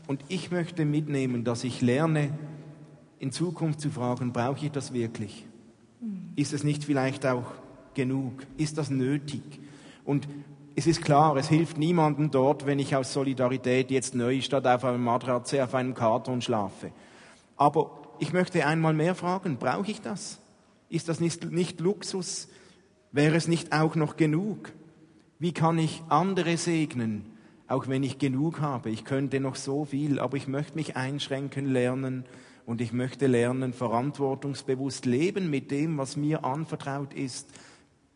und 0.07 0.21
ich 0.29 0.51
möchte 0.51 0.85
mitnehmen, 0.85 1.43
dass 1.43 1.63
ich 1.63 1.81
lerne, 1.81 2.29
in 3.17 3.31
Zukunft 3.31 3.81
zu 3.81 3.89
fragen, 3.89 4.33
brauche 4.33 4.65
ich 4.65 4.71
das 4.71 4.93
wirklich? 4.93 5.45
Ist 6.35 6.53
es 6.53 6.63
nicht 6.63 6.83
vielleicht 6.83 7.25
auch 7.25 7.45
genug? 7.93 8.33
Ist 8.57 8.77
das 8.77 8.89
nötig? 8.89 9.41
Und 10.03 10.27
es 10.75 10.85
ist 10.85 11.01
klar, 11.01 11.35
es 11.37 11.47
hilft 11.47 11.77
niemandem 11.77 12.29
dort, 12.29 12.65
wenn 12.65 12.79
ich 12.79 12.95
aus 12.95 13.13
Solidarität 13.13 13.89
jetzt 13.89 14.13
neu 14.13 14.41
statt 14.41 14.67
auf 14.67 14.83
einem 14.83 15.03
Matratze 15.03 15.63
auf 15.63 15.73
einem 15.73 15.93
Karton 15.93 16.41
schlafe. 16.41 16.91
Aber 17.57 17.91
ich 18.19 18.33
möchte 18.33 18.65
einmal 18.65 18.93
mehr 18.93 19.15
fragen, 19.15 19.57
brauche 19.57 19.91
ich 19.91 20.01
das? 20.01 20.39
Ist 20.89 21.09
das 21.09 21.19
nicht, 21.19 21.51
nicht 21.51 21.79
Luxus? 21.79 22.47
Wäre 23.11 23.35
es 23.35 23.47
nicht 23.47 23.71
auch 23.73 23.95
noch 23.95 24.17
genug? 24.17 24.73
Wie 25.39 25.51
kann 25.51 25.77
ich 25.77 26.01
andere 26.09 26.57
segnen, 26.57 27.25
auch 27.67 27.87
wenn 27.87 28.03
ich 28.03 28.19
genug 28.19 28.61
habe? 28.61 28.89
Ich 28.89 29.05
könnte 29.05 29.39
noch 29.39 29.55
so 29.55 29.85
viel, 29.85 30.19
aber 30.19 30.37
ich 30.37 30.47
möchte 30.47 30.75
mich 30.75 30.95
einschränken 30.95 31.65
lernen 31.65 32.25
und 32.65 32.81
ich 32.81 32.93
möchte 32.93 33.27
lernen, 33.27 33.73
verantwortungsbewusst 33.73 35.05
leben 35.05 35.49
mit 35.49 35.71
dem, 35.71 35.97
was 35.97 36.17
mir 36.17 36.43
anvertraut 36.45 37.13
ist. 37.13 37.49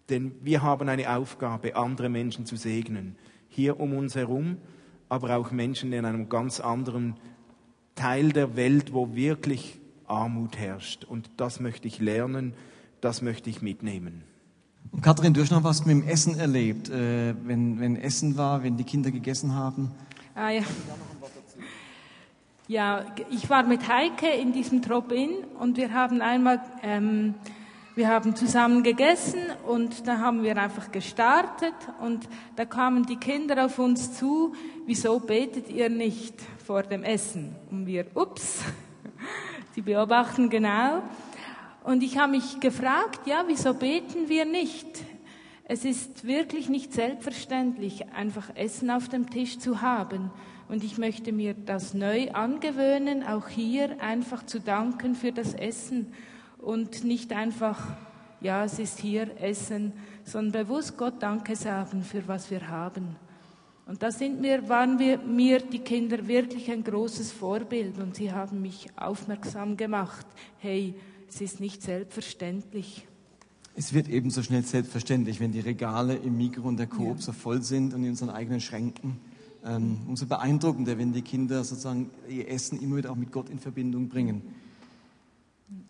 Denn 0.09 0.33
wir 0.41 0.63
haben 0.63 0.89
eine 0.89 1.15
Aufgabe, 1.15 1.75
andere 1.75 2.09
Menschen 2.09 2.45
zu 2.45 2.55
segnen. 2.55 3.15
Hier 3.47 3.79
um 3.79 3.93
uns 3.93 4.15
herum, 4.15 4.57
aber 5.07 5.37
auch 5.37 5.51
Menschen 5.51 5.93
in 5.93 6.05
einem 6.05 6.29
ganz 6.29 6.59
anderen 6.59 7.17
Teil 7.99 8.31
der 8.31 8.55
Welt, 8.55 8.93
wo 8.93 9.13
wirklich 9.13 9.77
Armut 10.07 10.57
herrscht. 10.57 11.03
Und 11.03 11.29
das 11.35 11.59
möchte 11.59 11.87
ich 11.89 11.99
lernen, 11.99 12.53
das 13.01 13.21
möchte 13.21 13.49
ich 13.49 13.61
mitnehmen. 13.61 14.23
Und 14.91 15.01
Kathrin, 15.01 15.33
du 15.33 15.41
hast 15.41 15.51
noch 15.51 15.65
was 15.65 15.85
mit 15.85 15.97
dem 15.97 16.07
Essen 16.07 16.39
erlebt, 16.39 16.89
äh, 16.89 17.35
wenn, 17.43 17.81
wenn 17.81 17.97
Essen 17.97 18.37
war, 18.37 18.63
wenn 18.63 18.77
die 18.77 18.85
Kinder 18.85 19.11
gegessen 19.11 19.53
haben. 19.53 19.91
Ah 20.33 20.49
ja. 20.49 20.61
Ja, 22.69 23.05
ich 23.31 23.49
war 23.49 23.63
mit 23.63 23.87
Heike 23.89 24.27
in 24.27 24.53
diesem 24.53 24.81
Drop-In 24.81 25.31
und 25.59 25.75
wir 25.75 25.91
haben 25.91 26.21
einmal, 26.21 26.61
ähm, 26.81 27.33
wir 27.99 28.07
haben 28.07 28.33
zusammen 28.33 28.81
gegessen 28.81 29.41
und 29.67 30.07
da 30.07 30.19
haben 30.19 30.41
wir 30.41 30.55
einfach 30.55 30.89
gestartet 30.89 31.73
und 31.99 32.29
da 32.55 32.63
kamen 32.63 33.05
die 33.05 33.17
Kinder 33.17 33.65
auf 33.65 33.77
uns 33.77 34.13
zu, 34.17 34.55
wieso 34.85 35.19
betet 35.19 35.67
ihr 35.69 35.89
nicht 35.89 36.35
vor 36.65 36.83
dem 36.83 37.03
Essen? 37.03 37.57
Und 37.69 37.87
wir, 37.87 38.05
ups, 38.15 38.61
sie 39.75 39.81
beobachten 39.81 40.49
genau. 40.49 41.03
Und 41.83 42.01
ich 42.01 42.17
habe 42.17 42.31
mich 42.31 42.61
gefragt, 42.61 43.27
ja, 43.27 43.43
wieso 43.47 43.73
beten 43.73 44.29
wir 44.29 44.45
nicht? 44.45 44.87
Es 45.65 45.83
ist 45.83 46.25
wirklich 46.25 46.69
nicht 46.69 46.93
selbstverständlich, 46.93 48.13
einfach 48.13 48.55
Essen 48.55 48.91
auf 48.91 49.09
dem 49.09 49.29
Tisch 49.29 49.59
zu 49.59 49.81
haben. 49.81 50.31
Und 50.69 50.85
ich 50.85 50.97
möchte 50.97 51.33
mir 51.33 51.53
das 51.53 51.93
neu 51.93 52.31
angewöhnen, 52.31 53.23
auch 53.23 53.49
hier 53.49 54.01
einfach 54.01 54.45
zu 54.45 54.61
danken 54.61 55.15
für 55.15 55.33
das 55.33 55.53
Essen 55.53 56.13
und 56.59 57.03
nicht 57.03 57.33
einfach, 57.33 57.79
ja, 58.41 58.63
es 58.63 58.79
ist 58.79 58.99
hier 58.99 59.29
Essen, 59.41 59.93
sondern 60.23 60.67
bewusst 60.67 60.97
Gott 60.97 61.21
Danke 61.21 61.55
sagen 61.55 62.03
für 62.03 62.27
was 62.27 62.51
wir 62.51 62.67
haben. 62.67 63.15
Und 63.85 64.03
da 64.03 64.11
sind 64.11 64.39
mir, 64.39 64.69
waren 64.69 64.99
wir, 64.99 65.17
mir 65.17 65.59
die 65.61 65.79
Kinder 65.79 66.27
wirklich 66.27 66.69
ein 66.69 66.83
großes 66.83 67.31
Vorbild 67.31 67.97
und 67.97 68.15
sie 68.15 68.31
haben 68.31 68.61
mich 68.61 68.87
aufmerksam 68.95 69.77
gemacht. 69.77 70.27
Hey, 70.59 70.93
es 71.27 71.41
ist 71.41 71.59
nicht 71.59 71.81
selbstverständlich. 71.81 73.07
Es 73.75 73.93
wird 73.93 74.07
ebenso 74.07 74.43
schnell 74.43 74.63
selbstverständlich, 74.63 75.39
wenn 75.39 75.51
die 75.51 75.61
Regale 75.61 76.15
im 76.15 76.37
Mikro 76.37 76.67
und 76.67 76.77
der 76.77 76.85
Coop 76.85 77.15
ja. 77.15 77.21
so 77.21 77.31
voll 77.31 77.63
sind 77.63 77.93
und 77.95 78.03
in 78.03 78.11
unseren 78.11 78.29
eigenen 78.29 78.61
Schränken. 78.61 79.19
Ähm, 79.65 79.99
umso 80.07 80.25
beeindruckender, 80.25 80.97
wenn 80.97 81.11
die 81.11 81.21
Kinder 81.21 81.63
sozusagen 81.63 82.09
ihr 82.29 82.47
Essen 82.47 82.79
immer 82.81 82.97
wieder 82.97 83.11
auch 83.11 83.15
mit 83.15 83.31
Gott 83.31 83.49
in 83.49 83.57
Verbindung 83.57 84.07
bringen. 84.07 84.41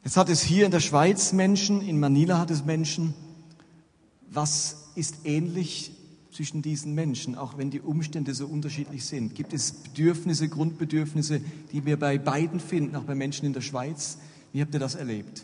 Jetzt 0.04 0.18
hat 0.18 0.30
es 0.30 0.42
hier 0.42 0.66
in 0.66 0.72
der 0.72 0.80
Schweiz 0.80 1.34
Menschen, 1.34 1.82
in 1.82 2.00
Manila 2.00 2.40
hat 2.40 2.52
es 2.52 2.66
Menschen. 2.66 3.14
Was 4.32 4.90
ist 4.96 5.26
ähnlich 5.26 5.92
zwischen 6.32 6.62
diesen 6.62 6.96
Menschen, 6.96 7.36
auch 7.36 7.58
wenn 7.58 7.70
die 7.70 7.82
Umstände 7.82 8.34
so 8.34 8.48
unterschiedlich 8.48 9.06
sind? 9.06 9.36
Gibt 9.36 9.54
es 9.54 9.72
Bedürfnisse, 9.72 10.48
Grundbedürfnisse, 10.48 11.42
die 11.72 11.86
wir 11.86 11.98
bei 11.98 12.18
beiden 12.18 12.60
finden, 12.60 12.96
auch 12.96 13.04
bei 13.04 13.16
Menschen 13.16 13.46
in 13.46 13.54
der 13.54 13.62
Schweiz? 13.62 14.18
Wie 14.54 14.62
habt 14.62 14.74
ihr 14.74 14.80
das 14.80 14.96
erlebt? 14.96 15.44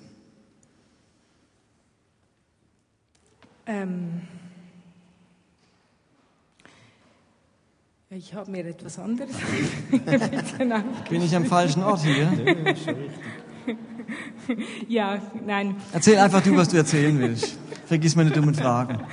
Ähm 3.66 4.22
ich 8.10 8.34
habe 8.34 8.52
mir 8.52 8.66
etwas 8.66 9.00
anderes. 9.00 9.36
Bin 11.10 11.22
ich 11.22 11.36
am 11.36 11.46
falschen 11.46 11.84
Ort 11.84 12.04
hier? 12.04 12.32
ja, 14.88 15.22
nein. 15.46 15.76
Erzähl 15.94 16.18
einfach 16.18 16.42
du, 16.42 16.56
was 16.56 16.70
du 16.70 16.78
erzählen 16.78 17.18
willst. 17.20 17.58
Vergiss 17.86 18.16
meine 18.16 18.32
dummen 18.32 18.56
Fragen. 18.56 19.00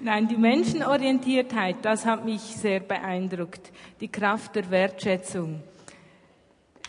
Nein, 0.00 0.28
die 0.28 0.36
Menschenorientiertheit, 0.36 1.78
das 1.82 2.06
hat 2.06 2.24
mich 2.24 2.40
sehr 2.40 2.78
beeindruckt. 2.80 3.72
Die 4.00 4.06
Kraft 4.06 4.54
der 4.54 4.70
Wertschätzung. 4.70 5.60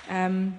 Ähm, 0.10 0.54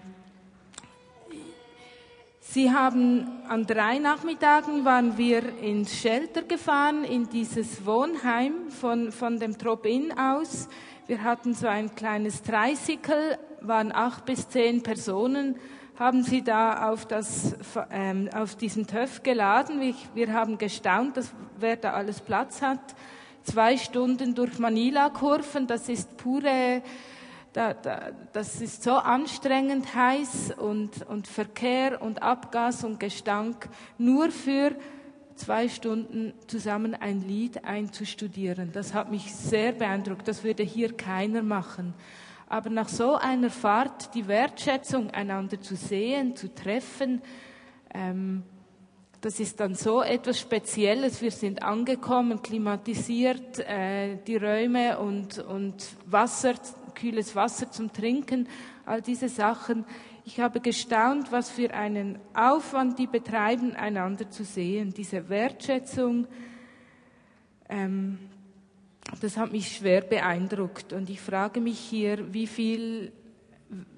Sie 2.52 2.72
haben 2.72 3.44
an 3.48 3.64
drei 3.64 4.00
Nachmittagen 4.00 4.84
waren 4.84 5.16
wir 5.16 5.60
ins 5.62 5.96
Shelter 5.96 6.42
gefahren, 6.42 7.04
in 7.04 7.28
dieses 7.28 7.86
Wohnheim 7.86 8.70
von, 8.70 9.12
von 9.12 9.38
dem 9.38 9.56
Drop-In 9.56 10.18
aus. 10.18 10.68
Wir 11.06 11.22
hatten 11.22 11.54
so 11.54 11.68
ein 11.68 11.94
kleines 11.94 12.42
Tricycle, 12.42 13.38
waren 13.62 13.92
acht 13.92 14.24
bis 14.24 14.48
zehn 14.48 14.82
Personen, 14.82 15.56
haben 15.98 16.22
sie 16.22 16.42
da 16.42 16.90
auf, 16.90 17.06
das, 17.06 17.56
ähm, 17.90 18.28
auf 18.34 18.56
diesen 18.56 18.86
TÜV 18.86 19.22
geladen. 19.22 19.80
Wir, 19.80 19.94
wir 20.14 20.32
haben 20.32 20.56
gestaunt, 20.56 21.16
dass, 21.16 21.32
wer 21.58 21.76
da 21.76 21.92
alles 21.92 22.20
Platz 22.20 22.62
hat. 22.62 22.80
Zwei 23.42 23.76
Stunden 23.76 24.34
durch 24.34 24.58
Manila-Kurven, 24.58 25.66
das 25.66 25.88
ist 25.88 26.16
pure, 26.16 26.82
da, 27.52 27.74
da, 27.74 28.10
das 28.32 28.60
ist 28.60 28.82
so 28.82 28.92
anstrengend 28.92 29.94
heiß 29.94 30.54
und, 30.56 31.06
und 31.06 31.26
Verkehr 31.26 32.00
und 32.00 32.22
Abgas 32.22 32.84
und 32.84 33.00
Gestank, 33.00 33.68
nur 33.98 34.30
für 34.30 34.74
zwei 35.36 35.68
Stunden 35.68 36.34
zusammen 36.46 36.94
ein 36.94 37.22
Lied 37.22 37.64
einzustudieren. 37.64 38.72
Das 38.72 38.94
hat 38.94 39.10
mich 39.10 39.34
sehr 39.34 39.72
beeindruckt. 39.72 40.28
Das 40.28 40.44
würde 40.44 40.62
hier 40.62 40.94
keiner 40.94 41.42
machen. 41.42 41.94
Aber 42.50 42.68
nach 42.68 42.88
so 42.88 43.14
einer 43.14 43.48
Fahrt 43.48 44.12
die 44.12 44.26
Wertschätzung, 44.26 45.08
einander 45.12 45.60
zu 45.60 45.76
sehen, 45.76 46.34
zu 46.34 46.52
treffen, 46.52 47.22
ähm, 47.94 48.42
das 49.20 49.38
ist 49.38 49.60
dann 49.60 49.76
so 49.76 50.02
etwas 50.02 50.40
Spezielles. 50.40 51.22
Wir 51.22 51.30
sind 51.30 51.62
angekommen, 51.62 52.42
klimatisiert, 52.42 53.60
äh, 53.60 54.16
die 54.26 54.34
Räume 54.34 54.98
und, 54.98 55.38
und 55.38 55.96
Wasser, 56.06 56.54
kühles 56.96 57.36
Wasser 57.36 57.70
zum 57.70 57.92
Trinken, 57.92 58.48
all 58.84 59.00
diese 59.00 59.28
Sachen. 59.28 59.84
Ich 60.24 60.40
habe 60.40 60.58
gestaunt, 60.58 61.30
was 61.30 61.50
für 61.50 61.72
einen 61.72 62.18
Aufwand 62.34 62.98
die 62.98 63.06
betreiben, 63.06 63.76
einander 63.76 64.28
zu 64.28 64.42
sehen. 64.42 64.92
Diese 64.92 65.28
Wertschätzung, 65.28 66.26
ähm, 67.68 68.18
das 69.20 69.36
hat 69.36 69.52
mich 69.52 69.76
schwer 69.76 70.02
beeindruckt. 70.02 70.92
Und 70.92 71.10
ich 71.10 71.20
frage 71.20 71.60
mich 71.60 71.78
hier, 71.78 72.32
wie 72.32 72.46
viel 72.46 73.12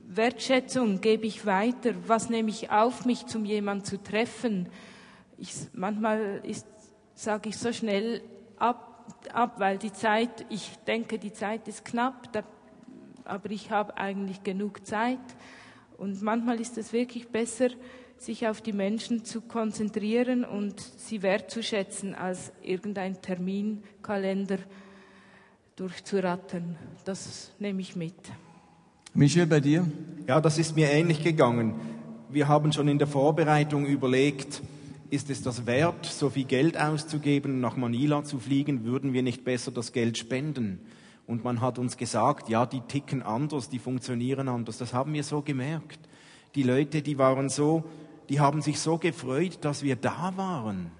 Wertschätzung 0.06 1.00
gebe 1.00 1.26
ich 1.26 1.46
weiter? 1.46 1.94
Was 2.06 2.30
nehme 2.30 2.50
ich 2.50 2.70
auf 2.70 3.04
mich, 3.04 3.24
um 3.34 3.44
jemanden 3.44 3.84
zu 3.84 4.02
treffen? 4.02 4.68
Ich, 5.38 5.54
manchmal 5.72 6.42
sage 7.14 7.48
ich 7.48 7.56
so 7.56 7.72
schnell 7.72 8.22
ab, 8.58 9.14
ab, 9.32 9.58
weil 9.58 9.78
die 9.78 9.92
Zeit, 9.92 10.46
ich 10.48 10.70
denke, 10.86 11.18
die 11.18 11.32
Zeit 11.32 11.66
ist 11.68 11.84
knapp, 11.84 12.32
da, 12.32 12.42
aber 13.24 13.50
ich 13.50 13.70
habe 13.70 13.96
eigentlich 13.96 14.42
genug 14.42 14.86
Zeit. 14.86 15.18
Und 15.96 16.20
manchmal 16.22 16.60
ist 16.60 16.78
es 16.78 16.92
wirklich 16.92 17.28
besser, 17.28 17.68
sich 18.18 18.46
auf 18.46 18.60
die 18.60 18.72
Menschen 18.72 19.24
zu 19.24 19.40
konzentrieren 19.40 20.44
und 20.44 20.80
sie 20.80 21.22
wertzuschätzen, 21.22 22.14
als 22.14 22.52
irgendein 22.62 23.20
Terminkalender 23.20 24.58
durchzurattern. 25.76 26.76
Das 27.04 27.50
nehme 27.58 27.80
ich 27.80 27.96
mit. 27.96 28.14
Michel, 29.14 29.46
bei 29.46 29.60
dir? 29.60 29.86
Ja, 30.26 30.40
das 30.40 30.58
ist 30.58 30.76
mir 30.76 30.90
ähnlich 30.90 31.22
gegangen. 31.22 31.74
Wir 32.30 32.48
haben 32.48 32.72
schon 32.72 32.88
in 32.88 32.98
der 32.98 33.08
Vorbereitung 33.08 33.84
überlegt, 33.84 34.62
ist 35.10 35.28
es 35.28 35.42
das 35.42 35.66
wert, 35.66 36.06
so 36.06 36.30
viel 36.30 36.44
Geld 36.44 36.80
auszugeben, 36.80 37.60
nach 37.60 37.76
Manila 37.76 38.24
zu 38.24 38.38
fliegen? 38.38 38.84
Würden 38.84 39.12
wir 39.12 39.22
nicht 39.22 39.44
besser 39.44 39.70
das 39.70 39.92
Geld 39.92 40.16
spenden? 40.16 40.80
Und 41.26 41.44
man 41.44 41.60
hat 41.60 41.78
uns 41.78 41.98
gesagt, 41.98 42.48
ja, 42.48 42.64
die 42.64 42.80
ticken 42.80 43.22
anders, 43.22 43.68
die 43.68 43.78
funktionieren 43.78 44.48
anders. 44.48 44.78
Das 44.78 44.94
haben 44.94 45.12
wir 45.12 45.24
so 45.24 45.42
gemerkt. 45.42 46.00
Die 46.54 46.62
Leute, 46.62 47.02
die 47.02 47.18
waren 47.18 47.50
so, 47.50 47.84
die 48.28 48.40
haben 48.40 48.62
sich 48.62 48.80
so 48.80 48.96
gefreut, 48.96 49.58
dass 49.60 49.82
wir 49.82 49.96
da 49.96 50.32
waren. 50.36 50.90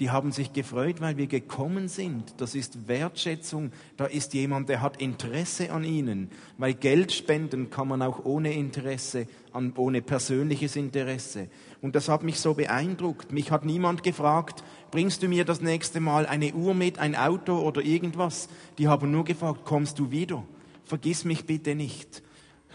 Die 0.00 0.10
haben 0.10 0.32
sich 0.32 0.52
gefreut, 0.52 1.00
weil 1.00 1.16
wir 1.16 1.28
gekommen 1.28 1.86
sind. 1.86 2.34
Das 2.38 2.56
ist 2.56 2.88
Wertschätzung. 2.88 3.70
Da 3.96 4.06
ist 4.06 4.34
jemand, 4.34 4.68
der 4.68 4.82
hat 4.82 5.00
Interesse 5.00 5.70
an 5.70 5.84
ihnen. 5.84 6.30
Weil 6.58 6.74
Geld 6.74 7.12
spenden 7.12 7.70
kann 7.70 7.86
man 7.86 8.02
auch 8.02 8.24
ohne 8.24 8.54
Interesse, 8.54 9.28
ohne 9.76 10.02
persönliches 10.02 10.74
Interesse. 10.74 11.46
Und 11.80 11.94
das 11.94 12.08
hat 12.08 12.24
mich 12.24 12.40
so 12.40 12.54
beeindruckt. 12.54 13.30
Mich 13.30 13.52
hat 13.52 13.64
niemand 13.64 14.02
gefragt, 14.02 14.64
bringst 14.90 15.22
du 15.22 15.28
mir 15.28 15.44
das 15.44 15.60
nächste 15.60 16.00
Mal 16.00 16.26
eine 16.26 16.54
Uhr 16.54 16.74
mit, 16.74 16.98
ein 16.98 17.14
Auto 17.14 17.56
oder 17.60 17.80
irgendwas? 17.80 18.48
Die 18.78 18.88
haben 18.88 19.12
nur 19.12 19.24
gefragt, 19.24 19.60
kommst 19.64 20.00
du 20.00 20.10
wieder? 20.10 20.42
Vergiss 20.84 21.24
mich 21.24 21.46
bitte 21.46 21.76
nicht 21.76 22.24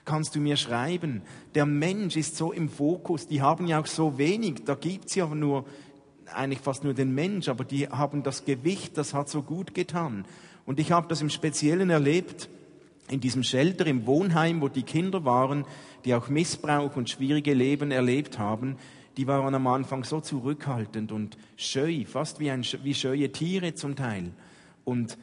kannst 0.06 0.36
du 0.36 0.40
mir 0.40 0.58
schreiben. 0.58 1.22
Der 1.54 1.68
Mensch 1.68 2.16
ist 2.18 2.36
so 2.36 2.52
im 2.52 2.68
Fokus, 2.68 3.28
die 3.28 3.44
haben 3.44 3.68
ja 3.68 3.80
auch 3.80 3.86
so 3.86 4.18
wenig, 4.18 4.64
da 4.66 4.74
gibt's 4.74 5.14
ja 5.14 5.28
nur 5.28 5.66
eigentlich 6.34 6.60
fast 6.60 6.84
nur 6.84 6.94
den 6.94 7.14
Mensch, 7.14 7.48
aber 7.50 7.64
die 7.64 7.88
haben 7.88 8.24
das 8.24 8.46
Gewicht, 8.46 8.98
das 8.98 9.14
hat 9.14 9.30
so 9.30 9.42
gut 9.42 9.74
getan. 9.74 10.26
Und 10.66 10.80
ich 10.80 10.92
habe 10.92 11.08
das 11.08 11.22
im 11.22 11.30
Speziellen 11.30 11.90
erlebt, 11.90 12.50
in 13.10 13.20
diesem 13.20 13.44
Shelter, 13.44 13.88
im 13.88 14.06
Wohnheim, 14.06 14.62
wo 14.62 14.68
die 14.68 14.84
Kinder 14.84 15.26
waren, 15.26 15.66
die 16.06 16.14
auch 16.14 16.30
Missbrauch 16.30 16.96
und 16.96 17.10
schwierige 17.10 17.54
Leben 17.54 17.92
erlebt 17.92 18.38
haben, 18.38 18.78
die 19.18 19.28
waren 19.28 19.54
am 19.56 19.68
Anfang 19.68 20.04
so 20.04 20.22
zurückhaltend 20.22 21.12
und 21.12 21.38
scheu, 21.58 22.06
fast 22.06 22.40
wie, 22.40 22.52
ein, 22.52 22.64
wie 22.84 22.94
scheue 22.94 23.32
Tiere 23.32 23.74
zum 23.74 23.96
Teil. 23.96 24.32
Und 24.86 25.18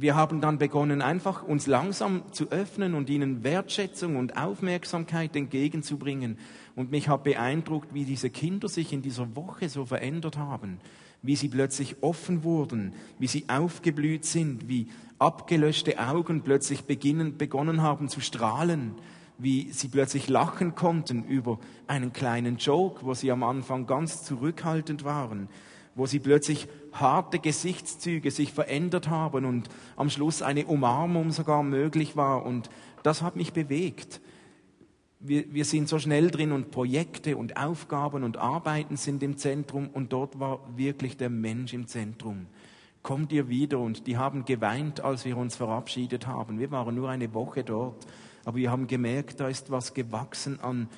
wir 0.00 0.14
haben 0.14 0.40
dann 0.40 0.58
begonnen, 0.58 1.02
einfach 1.02 1.42
uns 1.42 1.66
langsam 1.66 2.22
zu 2.32 2.50
öffnen 2.50 2.94
und 2.94 3.10
ihnen 3.10 3.44
Wertschätzung 3.44 4.16
und 4.16 4.36
Aufmerksamkeit 4.36 5.36
entgegenzubringen. 5.36 6.38
Und 6.74 6.90
mich 6.90 7.08
hat 7.08 7.24
beeindruckt, 7.24 7.92
wie 7.92 8.04
diese 8.04 8.30
Kinder 8.30 8.68
sich 8.68 8.92
in 8.92 9.02
dieser 9.02 9.36
Woche 9.36 9.68
so 9.68 9.84
verändert 9.84 10.38
haben, 10.38 10.78
wie 11.22 11.36
sie 11.36 11.48
plötzlich 11.48 12.02
offen 12.02 12.44
wurden, 12.44 12.94
wie 13.18 13.26
sie 13.26 13.44
aufgeblüht 13.48 14.24
sind, 14.24 14.68
wie 14.68 14.88
abgelöschte 15.18 15.98
Augen 15.98 16.40
plötzlich 16.42 16.84
beginnen, 16.84 17.36
begonnen 17.36 17.82
haben 17.82 18.08
zu 18.08 18.20
strahlen, 18.20 18.94
wie 19.36 19.70
sie 19.70 19.88
plötzlich 19.88 20.28
lachen 20.28 20.74
konnten 20.74 21.24
über 21.24 21.58
einen 21.86 22.12
kleinen 22.12 22.56
Joke, 22.56 23.04
wo 23.04 23.12
sie 23.12 23.30
am 23.30 23.42
Anfang 23.42 23.86
ganz 23.86 24.22
zurückhaltend 24.22 25.04
waren, 25.04 25.48
wo 25.94 26.06
sie 26.06 26.18
plötzlich 26.18 26.68
harte 26.92 27.38
Gesichtszüge 27.38 28.30
sich 28.30 28.52
verändert 28.52 29.08
haben 29.08 29.44
und 29.44 29.68
am 29.96 30.10
Schluss 30.10 30.42
eine 30.42 30.66
Umarmung 30.66 31.32
sogar 31.32 31.62
möglich 31.62 32.16
war. 32.16 32.44
Und 32.44 32.70
das 33.02 33.22
hat 33.22 33.36
mich 33.36 33.52
bewegt. 33.52 34.20
wir, 35.20 35.52
wir 35.52 35.64
sind 35.64 35.88
so 35.88 35.98
schnell 35.98 36.30
drin 36.30 36.50
und 36.50 36.70
Projekte 36.70 37.36
und 37.36 37.56
Aufgaben 37.56 38.24
und 38.24 38.38
Arbeiten 38.38 38.96
sind 38.96 39.22
im 39.22 39.36
Zentrum 39.36 39.88
und 39.92 40.12
dort 40.12 40.40
war 40.40 40.60
wirklich 40.76 41.16
der 41.16 41.30
Mensch 41.30 41.74
im 41.74 41.86
Zentrum. 41.86 42.46
Kommt 43.02 43.32
ihr 43.32 43.48
wieder? 43.48 43.78
Und 43.78 44.06
die 44.06 44.16
haben 44.16 44.44
geweint, 44.44 45.00
als 45.00 45.24
wir 45.24 45.36
uns 45.36 45.56
verabschiedet 45.56 46.26
haben. 46.26 46.58
Wir 46.58 46.70
waren 46.70 46.94
nur 46.94 47.08
eine 47.08 47.32
Woche 47.32 47.64
dort, 47.64 48.06
aber 48.44 48.56
wir 48.56 48.70
haben 48.70 48.86
gemerkt, 48.86 49.40
da 49.40 49.48
ist 49.48 49.70
was 49.70 49.94
gewachsen 49.94 50.60
an, 50.60 50.88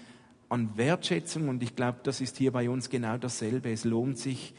an 0.49 0.77
Wertschätzung 0.77 1.49
und 1.49 1.63
ich 1.63 1.75
glaube, 1.75 2.01
das 2.03 2.21
ist 2.21 2.39
hier 2.39 2.53
bei 2.53 2.71
uns 2.71 2.91
genau 2.91 3.19
dasselbe. 3.19 3.71
Es 3.71 3.85
lohnt 3.85 4.19
sich, 4.19 4.55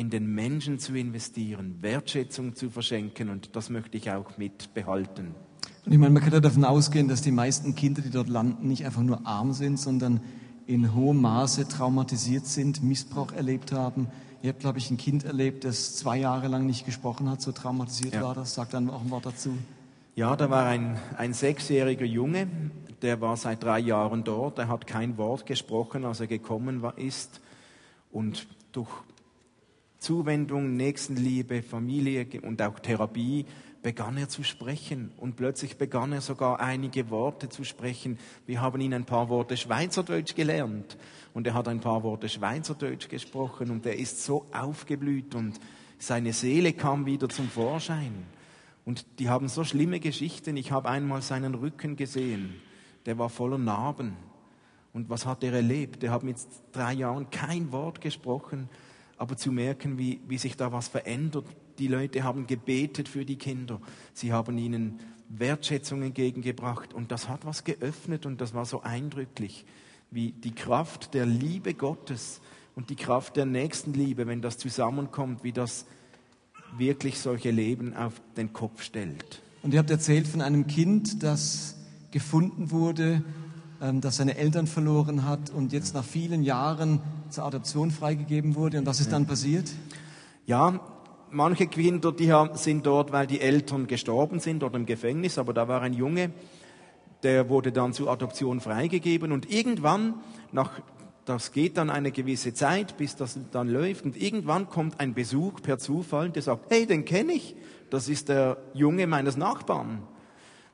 in 0.00 0.08
den 0.08 0.34
Menschen 0.34 0.78
zu 0.78 0.94
investieren, 0.94 1.76
Wertschätzung 1.82 2.56
zu 2.56 2.70
verschenken 2.70 3.28
und 3.28 3.54
das 3.54 3.68
möchte 3.68 3.98
ich 3.98 4.10
auch 4.10 4.38
mitbehalten. 4.38 5.34
Und 5.84 5.92
ich 5.92 5.98
meine, 5.98 6.14
man 6.14 6.22
kann 6.22 6.32
ja 6.32 6.40
davon 6.40 6.64
ausgehen, 6.64 7.06
dass 7.06 7.20
die 7.20 7.30
meisten 7.30 7.74
Kinder, 7.74 8.00
die 8.00 8.08
dort 8.08 8.30
landen, 8.30 8.66
nicht 8.66 8.86
einfach 8.86 9.02
nur 9.02 9.26
arm 9.26 9.52
sind, 9.52 9.78
sondern 9.78 10.20
in 10.66 10.94
hohem 10.94 11.20
Maße 11.20 11.68
traumatisiert 11.68 12.46
sind, 12.46 12.82
Missbrauch 12.82 13.32
erlebt 13.32 13.72
haben. 13.72 14.06
Ihr 14.40 14.48
habt, 14.48 14.60
glaube 14.60 14.78
ich, 14.78 14.90
ein 14.90 14.96
Kind 14.96 15.24
erlebt, 15.24 15.64
das 15.64 15.96
zwei 15.96 16.16
Jahre 16.16 16.48
lang 16.48 16.64
nicht 16.64 16.86
gesprochen 16.86 17.28
hat, 17.28 17.42
so 17.42 17.52
traumatisiert 17.52 18.14
ja. 18.14 18.22
war 18.22 18.34
das. 18.34 18.54
Sagt 18.54 18.72
dann 18.72 18.88
auch 18.88 19.02
ein 19.02 19.10
Wort 19.10 19.26
dazu. 19.26 19.52
Ja, 20.14 20.34
da 20.34 20.48
war 20.48 20.64
ein, 20.64 20.96
ein 21.18 21.34
sechsjähriger 21.34 22.06
Junge, 22.06 22.48
der 23.02 23.20
war 23.20 23.36
seit 23.36 23.62
drei 23.62 23.80
Jahren 23.80 24.24
dort. 24.24 24.58
Er 24.58 24.68
hat 24.68 24.86
kein 24.86 25.18
Wort 25.18 25.44
gesprochen, 25.44 26.06
als 26.06 26.20
er 26.20 26.26
gekommen 26.26 26.80
war, 26.80 26.96
ist. 26.96 27.42
Und 28.10 28.46
durch 28.72 28.88
Zuwendung, 30.00 30.76
Nächstenliebe, 30.76 31.62
Familie 31.62 32.26
und 32.42 32.60
auch 32.62 32.80
Therapie 32.80 33.44
begann 33.82 34.16
er 34.16 34.28
zu 34.28 34.42
sprechen 34.42 35.12
und 35.18 35.36
plötzlich 35.36 35.76
begann 35.76 36.12
er 36.12 36.22
sogar 36.22 36.58
einige 36.58 37.10
Worte 37.10 37.50
zu 37.50 37.64
sprechen. 37.64 38.18
Wir 38.46 38.62
haben 38.62 38.80
ihn 38.80 38.94
ein 38.94 39.04
paar 39.04 39.28
Worte 39.28 39.58
Schweizerdeutsch 39.58 40.34
gelernt 40.34 40.96
und 41.34 41.46
er 41.46 41.52
hat 41.52 41.68
ein 41.68 41.80
paar 41.80 42.02
Worte 42.02 42.30
Schweizerdeutsch 42.30 43.08
gesprochen 43.08 43.70
und 43.70 43.84
er 43.84 43.98
ist 43.98 44.24
so 44.24 44.46
aufgeblüht 44.52 45.34
und 45.34 45.60
seine 45.98 46.32
Seele 46.32 46.72
kam 46.72 47.04
wieder 47.04 47.28
zum 47.28 47.48
Vorschein. 47.48 48.24
Und 48.86 49.04
die 49.18 49.28
haben 49.28 49.48
so 49.48 49.64
schlimme 49.64 50.00
Geschichten. 50.00 50.56
Ich 50.56 50.72
habe 50.72 50.88
einmal 50.88 51.20
seinen 51.20 51.54
Rücken 51.54 51.96
gesehen. 51.96 52.54
Der 53.04 53.18
war 53.18 53.28
voller 53.28 53.58
Narben. 53.58 54.16
Und 54.94 55.10
was 55.10 55.26
hat 55.26 55.44
er 55.44 55.52
erlebt? 55.52 56.02
Er 56.02 56.12
hat 56.12 56.22
mit 56.22 56.36
drei 56.72 56.94
Jahren 56.94 57.28
kein 57.30 57.70
Wort 57.70 58.00
gesprochen, 58.00 58.70
aber 59.20 59.36
zu 59.36 59.52
merken, 59.52 59.98
wie, 59.98 60.18
wie 60.26 60.38
sich 60.38 60.56
da 60.56 60.72
was 60.72 60.88
verändert, 60.88 61.44
die 61.78 61.88
Leute 61.88 62.24
haben 62.24 62.46
gebetet 62.46 63.06
für 63.06 63.26
die 63.26 63.36
Kinder. 63.36 63.78
Sie 64.14 64.32
haben 64.32 64.56
ihnen 64.56 64.98
Wertschätzung 65.28 66.02
entgegengebracht. 66.02 66.94
Und 66.94 67.12
das 67.12 67.28
hat 67.28 67.44
was 67.44 67.64
geöffnet 67.64 68.24
und 68.24 68.40
das 68.40 68.54
war 68.54 68.64
so 68.64 68.80
eindrücklich, 68.80 69.66
wie 70.10 70.32
die 70.32 70.54
Kraft 70.54 71.12
der 71.12 71.26
Liebe 71.26 71.74
Gottes 71.74 72.40
und 72.74 72.88
die 72.88 72.96
Kraft 72.96 73.36
der 73.36 73.44
Nächstenliebe, 73.44 74.26
wenn 74.26 74.40
das 74.40 74.56
zusammenkommt, 74.56 75.44
wie 75.44 75.52
das 75.52 75.84
wirklich 76.78 77.18
solche 77.18 77.50
Leben 77.50 77.94
auf 77.94 78.14
den 78.38 78.54
Kopf 78.54 78.82
stellt. 78.82 79.42
Und 79.62 79.74
ihr 79.74 79.80
habt 79.80 79.90
erzählt 79.90 80.28
von 80.28 80.40
einem 80.40 80.66
Kind, 80.66 81.22
das 81.22 81.76
gefunden 82.10 82.70
wurde, 82.70 83.22
ähm, 83.82 84.00
das 84.00 84.16
seine 84.16 84.38
Eltern 84.38 84.66
verloren 84.66 85.26
hat 85.26 85.50
und 85.50 85.74
jetzt 85.74 85.92
nach 85.92 86.04
vielen 86.04 86.42
Jahren 86.42 87.00
zur 87.30 87.44
Adoption 87.44 87.90
freigegeben 87.90 88.54
wurde. 88.54 88.78
Und 88.78 88.86
was 88.86 89.00
ist 89.00 89.12
dann 89.12 89.26
passiert? 89.26 89.70
Ja, 90.46 90.80
manche 91.30 91.66
Kinder, 91.66 92.12
die 92.12 92.32
sind 92.54 92.86
dort, 92.86 93.12
weil 93.12 93.26
die 93.26 93.40
Eltern 93.40 93.86
gestorben 93.86 94.40
sind 94.40 94.62
oder 94.62 94.76
im 94.76 94.86
Gefängnis, 94.86 95.38
aber 95.38 95.52
da 95.52 95.68
war 95.68 95.82
ein 95.82 95.94
Junge, 95.94 96.30
der 97.22 97.48
wurde 97.48 97.72
dann 97.72 97.92
zur 97.92 98.10
Adoption 98.10 98.60
freigegeben 98.60 99.32
und 99.32 99.50
irgendwann, 99.50 100.14
nach, 100.52 100.80
das 101.24 101.52
geht 101.52 101.76
dann 101.76 101.90
eine 101.90 102.12
gewisse 102.12 102.54
Zeit, 102.54 102.96
bis 102.96 103.16
das 103.16 103.38
dann 103.52 103.68
läuft 103.68 104.04
und 104.04 104.16
irgendwann 104.16 104.68
kommt 104.68 104.98
ein 105.00 105.14
Besuch 105.14 105.60
per 105.62 105.78
Zufall, 105.78 106.30
der 106.30 106.42
sagt, 106.42 106.70
hey, 106.70 106.86
den 106.86 107.04
kenne 107.04 107.32
ich, 107.32 107.54
das 107.90 108.08
ist 108.08 108.28
der 108.28 108.56
Junge 108.74 109.06
meines 109.06 109.36
Nachbarn. 109.36 110.02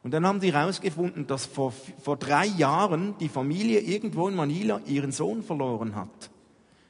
Und 0.02 0.12
dann 0.12 0.24
haben 0.24 0.38
die 0.38 0.52
herausgefunden, 0.52 1.26
dass 1.26 1.46
vor, 1.46 1.72
vor 1.72 2.16
drei 2.16 2.46
Jahren 2.46 3.16
die 3.18 3.28
Familie 3.28 3.80
irgendwo 3.80 4.28
in 4.28 4.36
Manila 4.36 4.80
ihren 4.86 5.10
Sohn 5.10 5.42
verloren 5.42 5.96
hat. 5.96 6.30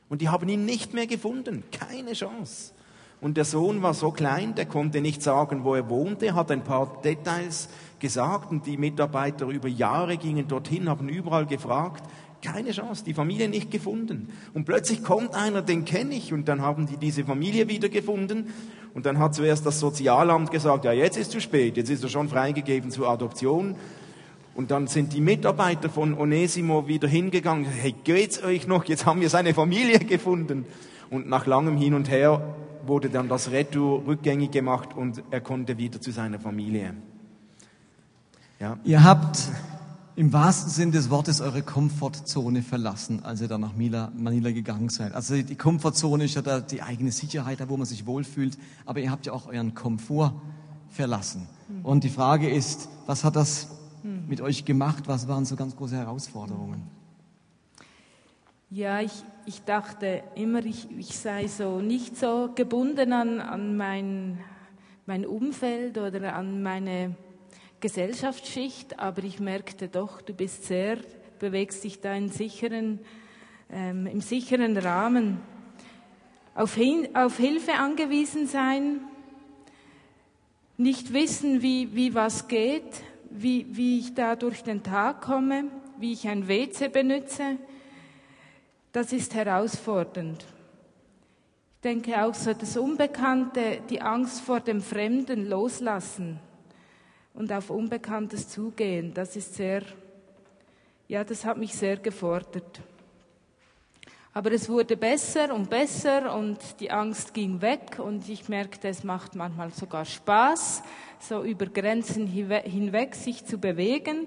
Und 0.08 0.22
die 0.22 0.28
haben 0.28 0.48
ihn 0.48 0.64
nicht 0.64 0.94
mehr 0.94 1.06
gefunden. 1.06 1.64
Keine 1.72 2.12
Chance. 2.12 2.72
Und 3.20 3.36
der 3.36 3.44
Sohn 3.44 3.82
war 3.82 3.94
so 3.94 4.10
klein, 4.10 4.54
der 4.54 4.66
konnte 4.66 5.00
nicht 5.00 5.22
sagen, 5.22 5.64
wo 5.64 5.74
er 5.74 5.88
wohnte, 5.88 6.34
hat 6.34 6.50
ein 6.50 6.62
paar 6.62 7.00
Details 7.02 7.68
gesagt 7.98 8.50
und 8.50 8.66
die 8.66 8.76
Mitarbeiter 8.76 9.46
über 9.46 9.68
Jahre 9.68 10.18
gingen 10.18 10.48
dorthin, 10.48 10.88
haben 10.88 11.08
überall 11.08 11.46
gefragt. 11.46 12.04
Keine 12.42 12.72
Chance, 12.72 13.02
die 13.04 13.14
Familie 13.14 13.48
nicht 13.48 13.70
gefunden. 13.70 14.28
Und 14.52 14.66
plötzlich 14.66 15.02
kommt 15.02 15.34
einer, 15.34 15.62
den 15.62 15.86
kenne 15.86 16.14
ich, 16.14 16.32
und 16.34 16.46
dann 16.46 16.60
haben 16.60 16.86
die 16.86 16.98
diese 16.98 17.24
Familie 17.24 17.68
wiedergefunden. 17.68 18.52
Und 18.92 19.06
dann 19.06 19.18
hat 19.18 19.34
zuerst 19.34 19.64
das 19.64 19.80
Sozialamt 19.80 20.50
gesagt, 20.50 20.84
ja, 20.84 20.92
jetzt 20.92 21.16
ist 21.16 21.30
zu 21.30 21.40
spät, 21.40 21.76
jetzt 21.78 21.90
ist 21.90 22.02
er 22.02 22.10
schon 22.10 22.28
freigegeben 22.28 22.90
zur 22.90 23.08
Adoption. 23.08 23.74
Und 24.56 24.70
dann 24.70 24.86
sind 24.86 25.12
die 25.12 25.20
Mitarbeiter 25.20 25.90
von 25.90 26.18
Onesimo 26.18 26.88
wieder 26.88 27.06
hingegangen, 27.06 27.66
hey, 27.66 27.94
geht's 28.04 28.42
euch 28.42 28.66
noch? 28.66 28.86
Jetzt 28.86 29.04
haben 29.04 29.20
wir 29.20 29.28
seine 29.28 29.52
Familie 29.52 29.98
gefunden. 29.98 30.64
Und 31.10 31.28
nach 31.28 31.46
langem 31.46 31.76
Hin 31.76 31.92
und 31.92 32.10
Her 32.10 32.54
wurde 32.86 33.10
dann 33.10 33.28
das 33.28 33.50
Retour 33.50 34.06
rückgängig 34.06 34.50
gemacht 34.50 34.96
und 34.96 35.22
er 35.30 35.42
konnte 35.42 35.76
wieder 35.76 36.00
zu 36.00 36.10
seiner 36.10 36.40
Familie. 36.40 36.94
Ja. 38.58 38.78
Ihr 38.84 39.04
habt 39.04 39.38
im 40.16 40.32
wahrsten 40.32 40.70
Sinn 40.70 40.92
des 40.92 41.10
Wortes 41.10 41.42
eure 41.42 41.62
Komfortzone 41.62 42.62
verlassen, 42.62 43.22
als 43.22 43.42
ihr 43.42 43.48
dann 43.48 43.60
nach 43.60 43.72
Manila, 43.72 44.10
Manila 44.16 44.50
gegangen 44.50 44.88
seid. 44.88 45.12
Also 45.12 45.34
die 45.42 45.56
Komfortzone 45.56 46.24
ist 46.24 46.34
ja 46.34 46.40
da 46.40 46.60
die 46.60 46.80
eigene 46.80 47.12
Sicherheit, 47.12 47.60
da 47.60 47.68
wo 47.68 47.76
man 47.76 47.84
sich 47.84 48.06
wohlfühlt, 48.06 48.56
aber 48.86 49.00
ihr 49.00 49.10
habt 49.10 49.26
ja 49.26 49.34
auch 49.34 49.48
euren 49.48 49.74
Komfort 49.74 50.32
verlassen. 50.88 51.46
Mhm. 51.68 51.84
Und 51.84 52.04
die 52.04 52.08
Frage 52.08 52.48
ist, 52.48 52.88
was 53.04 53.24
hat 53.24 53.36
das. 53.36 53.68
Mit 54.28 54.40
euch 54.40 54.64
gemacht? 54.64 55.04
Was 55.06 55.28
waren 55.28 55.44
so 55.44 55.56
ganz 55.56 55.76
große 55.76 55.96
Herausforderungen? 55.96 56.82
Ja, 58.70 59.00
ich, 59.00 59.12
ich 59.46 59.62
dachte 59.62 60.24
immer, 60.34 60.64
ich, 60.64 60.88
ich 60.98 61.16
sei 61.16 61.46
so 61.46 61.80
nicht 61.80 62.16
so 62.16 62.50
gebunden 62.54 63.12
an, 63.12 63.40
an 63.40 63.76
mein, 63.76 64.38
mein 65.06 65.24
Umfeld 65.24 65.98
oder 65.98 66.34
an 66.34 66.62
meine 66.62 67.14
Gesellschaftsschicht, 67.80 68.98
aber 68.98 69.22
ich 69.22 69.38
merkte 69.38 69.88
doch, 69.88 70.20
du 70.20 70.34
bist 70.34 70.64
sehr, 70.64 70.98
bewegst 71.38 71.84
dich 71.84 72.00
da 72.00 72.14
in 72.14 72.28
sicheren, 72.28 72.98
ähm, 73.70 74.06
im 74.06 74.20
sicheren 74.20 74.76
Rahmen. 74.76 75.40
Auf, 76.54 76.74
hin, 76.74 77.08
auf 77.14 77.36
Hilfe 77.36 77.74
angewiesen 77.74 78.48
sein, 78.48 79.00
nicht 80.78 81.12
wissen, 81.12 81.62
wie, 81.62 81.94
wie 81.94 82.14
was 82.14 82.48
geht, 82.48 83.02
wie, 83.36 83.66
wie 83.70 83.98
ich 84.00 84.14
da 84.14 84.36
durch 84.36 84.62
den 84.62 84.82
Tag 84.82 85.22
komme, 85.22 85.64
wie 85.98 86.12
ich 86.12 86.26
ein 86.28 86.48
WC 86.48 86.88
benütze, 86.88 87.56
das 88.92 89.12
ist 89.12 89.34
herausfordernd. 89.34 90.44
Ich 91.76 91.80
denke 91.82 92.22
auch 92.22 92.34
so 92.34 92.52
das 92.52 92.76
Unbekannte, 92.76 93.80
die 93.88 94.00
Angst 94.00 94.40
vor 94.40 94.60
dem 94.60 94.80
Fremden 94.80 95.48
loslassen 95.48 96.40
und 97.34 97.52
auf 97.52 97.70
Unbekanntes 97.70 98.48
zugehen, 98.48 99.12
das 99.14 99.36
ist 99.36 99.54
sehr, 99.54 99.82
ja, 101.06 101.22
das 101.22 101.44
hat 101.44 101.58
mich 101.58 101.74
sehr 101.74 101.96
gefordert. 101.98 102.80
Aber 104.36 104.52
es 104.52 104.68
wurde 104.68 104.98
besser 104.98 105.54
und 105.54 105.70
besser 105.70 106.36
und 106.36 106.58
die 106.78 106.90
Angst 106.90 107.32
ging 107.32 107.62
weg 107.62 107.98
und 107.98 108.28
ich 108.28 108.50
merkte, 108.50 108.88
es 108.88 109.02
macht 109.02 109.34
manchmal 109.34 109.70
sogar 109.70 110.04
Spaß, 110.04 110.82
so 111.18 111.42
über 111.42 111.64
Grenzen 111.64 112.26
hinweg 112.26 113.14
sich 113.14 113.46
zu 113.46 113.56
bewegen 113.56 114.26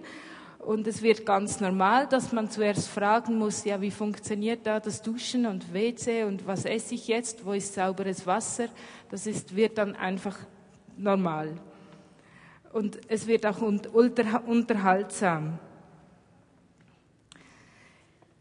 und 0.57 0.87
es 0.87 1.03
wird 1.03 1.27
ganz 1.27 1.59
normal, 1.59 2.07
dass 2.07 2.31
man 2.31 2.49
zuerst 2.49 2.87
fragen 2.87 3.37
muss, 3.37 3.63
ja, 3.65 3.79
wie 3.81 3.91
funktioniert 3.91 4.65
da 4.65 4.79
das 4.79 5.03
Duschen 5.03 5.45
und 5.45 5.71
WC 5.71 6.23
und 6.23 6.47
was 6.47 6.65
esse 6.65 6.95
ich 6.95 7.07
jetzt, 7.07 7.45
wo 7.45 7.53
ist 7.53 7.75
sauberes 7.75 8.25
Wasser? 8.25 8.65
Das 9.11 9.27
ist, 9.27 9.55
wird 9.55 9.77
dann 9.77 9.95
einfach 9.95 10.39
normal. 10.97 11.53
Und 12.73 12.99
es 13.07 13.27
wird 13.27 13.45
auch 13.45 13.61
unter, 13.61 13.93
unterhaltsam. 14.47 15.59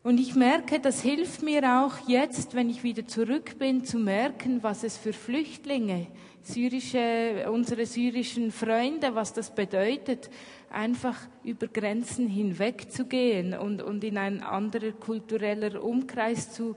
Und 0.05 0.21
ich 0.21 0.37
merke, 0.37 0.79
das 0.79 1.03
hilft 1.03 1.43
mir 1.43 1.83
auch 1.83 2.09
jetzt, 2.09 2.55
wenn 2.55 2.71
ich 2.71 2.85
wieder 2.85 3.07
zurück 3.07 3.59
bin, 3.59 3.85
zu 3.85 3.99
merken, 3.99 4.63
was 4.63 4.85
es 4.85 4.97
für 4.97 5.13
Flüchtlinge, 5.13 6.07
syrische, 6.41 7.51
unsere 7.51 7.85
syrischen 7.85 8.53
Freunde, 8.53 9.17
was 9.17 9.33
das 9.33 9.53
bedeutet, 9.53 10.31
einfach 10.71 11.17
über 11.43 11.67
Grenzen 11.67 12.29
hinweg 12.29 12.93
zu 12.93 13.07
gehen 13.07 13.55
und, 13.55 13.83
und 13.83 14.05
in 14.05 14.19
ein 14.19 14.43
anderer 14.43 14.93
kultureller 14.93 15.83
Umkreis 15.83 16.53
zu, 16.53 16.77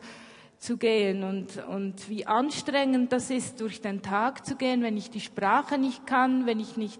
zu 0.58 0.78
gehen. 0.78 1.24
Und, 1.24 1.64
und 1.68 2.10
wie 2.10 2.26
anstrengend 2.26 3.14
das 3.14 3.30
ist, 3.30 3.62
durch 3.62 3.82
den 3.82 4.02
Tag 4.02 4.48
zu 4.48 4.56
gehen, 4.56 4.82
wenn 4.82 4.98
ich 4.98 5.12
die 5.12 5.22
Sprache 5.22 5.78
nicht 5.78 6.08
kann, 6.08 6.48
wenn 6.48 6.60
ich 6.60 6.76
nicht, 6.76 7.00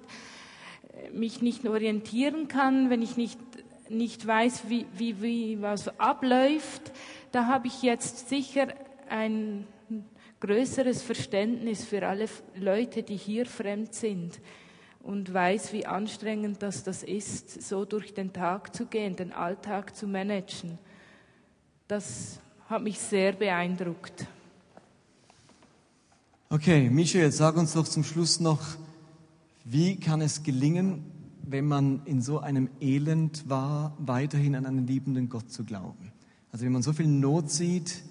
mich 1.14 1.42
nicht 1.42 1.68
orientieren 1.68 2.48
kann, 2.48 2.92
wenn 2.92 3.02
ich 3.02 3.18
nicht 3.18 3.40
nicht 3.92 4.26
weiß, 4.26 4.64
wie, 4.68 4.86
wie, 4.96 5.22
wie 5.22 5.62
was 5.62 5.88
abläuft, 6.00 6.92
da 7.32 7.48
habe 7.48 7.68
ich 7.68 7.82
jetzt 7.82 8.30
sicher 8.30 8.68
ein 9.10 9.68
größeres 10.40 11.02
Verständnis 11.02 11.86
für 11.86 12.08
alle 12.08 12.28
Leute, 12.56 13.04
die 13.04 13.16
hier 13.16 13.46
fremd 13.46 13.94
sind 13.94 14.40
und 15.04 15.34
weiß, 15.34 15.74
wie 15.74 15.86
anstrengend 15.86 16.62
das, 16.62 16.84
das 16.84 17.04
ist, 17.04 17.62
so 17.62 17.86
durch 17.86 18.14
den 18.14 18.34
Tag 18.34 18.76
zu 18.76 18.86
gehen, 18.86 19.16
den 19.16 19.32
Alltag 19.32 19.96
zu 19.96 20.08
managen. 20.08 20.78
Das 21.88 22.40
hat 22.70 22.82
mich 22.82 23.00
sehr 23.00 23.34
beeindruckt. 23.34 24.26
Okay, 26.50 26.90
Michael, 26.90 27.32
sag 27.32 27.56
uns 27.56 27.74
doch 27.74 27.88
zum 27.88 28.04
Schluss 28.04 28.40
noch, 28.40 28.62
wie 29.64 29.98
kann 29.98 30.22
es 30.22 30.44
gelingen, 30.44 31.04
wenn 31.46 31.68
man 31.68 32.02
in 32.06 32.22
so 32.22 32.40
einem 32.40 32.70
Elend 32.80 33.50
war, 33.50 33.96
weiterhin 34.00 34.56
an 34.56 34.66
einen 34.66 34.88
liebenden 34.88 35.30
Gott 35.30 35.52
zu 35.52 35.64
glauben? 35.64 36.12
Also 36.52 36.66
wenn 36.66 36.72
man 36.72 36.82
so 36.82 36.94
viel 36.94 37.08
Not 37.08 37.50
sieht, 37.50 38.04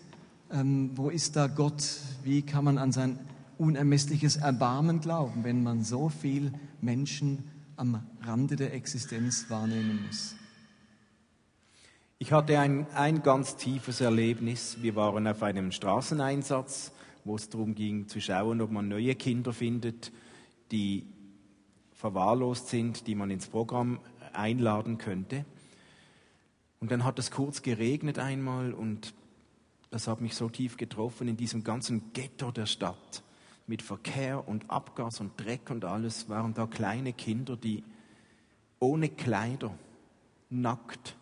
ähm, 0.53 0.91
wo 0.95 1.11
ist 1.11 1.37
da 1.37 1.47
Gott? 1.47 1.85
Wie 2.25 2.43
kann 2.43 2.65
man 2.65 2.79
an 2.79 2.93
sein 2.93 3.19
unermessliches 3.59 4.37
Erbarmen 4.37 5.01
glauben, 5.01 5.45
wenn 5.45 5.63
man 5.63 5.85
so 5.85 6.09
viel 6.09 6.53
Menschen 6.81 7.45
am 7.77 8.03
Rande 8.23 8.57
der 8.57 8.75
Existenz 8.75 9.49
wahrnehmen 9.49 10.01
muss? 10.07 10.35
Ich 12.19 12.33
hatte 12.33 12.59
ein, 12.59 12.87
ein 12.95 13.23
ganz 13.23 13.57
tiefes 13.57 14.01
Erlebnis. 14.01 14.79
Wir 14.83 14.95
waren 14.95 15.27
auf 15.27 15.43
einem 15.43 15.73
Straßeneinsatz, 15.73 16.93
wo 17.25 17.37
es 17.37 17.49
darum 17.49 17.75
ging 17.75 18.09
zu 18.09 18.21
schauen, 18.21 18.61
ob 18.61 18.71
man 18.71 18.89
neue 18.89 19.15
Kinder 19.15 19.53
findet, 19.53 20.13
die 20.71 21.07
verwahrlost 22.01 22.69
sind, 22.69 23.07
die 23.07 23.15
man 23.15 23.31
ins 23.31 23.47
Programm 23.47 24.01
einladen 24.33 24.97
könnte. 24.97 25.45
Und 26.81 26.91
dann 26.91 27.05
hat 27.05 27.19
es 27.19 27.31
kurz 27.31 27.61
geregnet 27.61 28.19
einmal 28.19 28.73
und 28.73 29.13
das 29.91 30.09
hat 30.09 30.23
mich 30.23 30.35
so 30.35 30.49
tief 30.49 30.79
getroffen 30.79 31.29
in 31.29 31.37
diesem 31.37 31.63
ganzen 31.63 32.13
Ghetto 32.15 32.53
der 32.53 32.65
Stadt. 32.65 33.23
Mit 33.67 33.83
Verkehr 33.83 34.49
und 34.49 34.71
Abgas 34.71 35.21
und 35.21 35.39
Dreck 35.39 35.69
und 35.71 35.85
alles 35.85 36.31
waren 36.31 36.55
da 36.55 36.67
kleine 36.67 37.13
Kinder, 37.13 37.57
die 37.57 37.85
ohne 38.79 39.11
Kleider, 39.11 39.75
nackt 40.49 41.17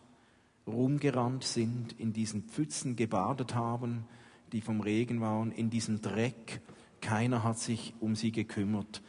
rumgerannt 0.66 1.42
sind, 1.42 1.98
in 1.98 2.12
diesen 2.12 2.44
Pfützen 2.44 2.94
gebadet 2.94 3.54
haben, 3.54 4.04
die 4.52 4.60
vom 4.60 4.80
Regen 4.80 5.20
waren, 5.20 5.50
in 5.50 5.70
diesem 5.70 6.00
Dreck. 6.00 6.60
Keiner 7.00 7.42
hat 7.42 7.58
sich 7.58 7.94
um 7.98 8.14
sie 8.14 8.30
gekümmert. 8.30 9.02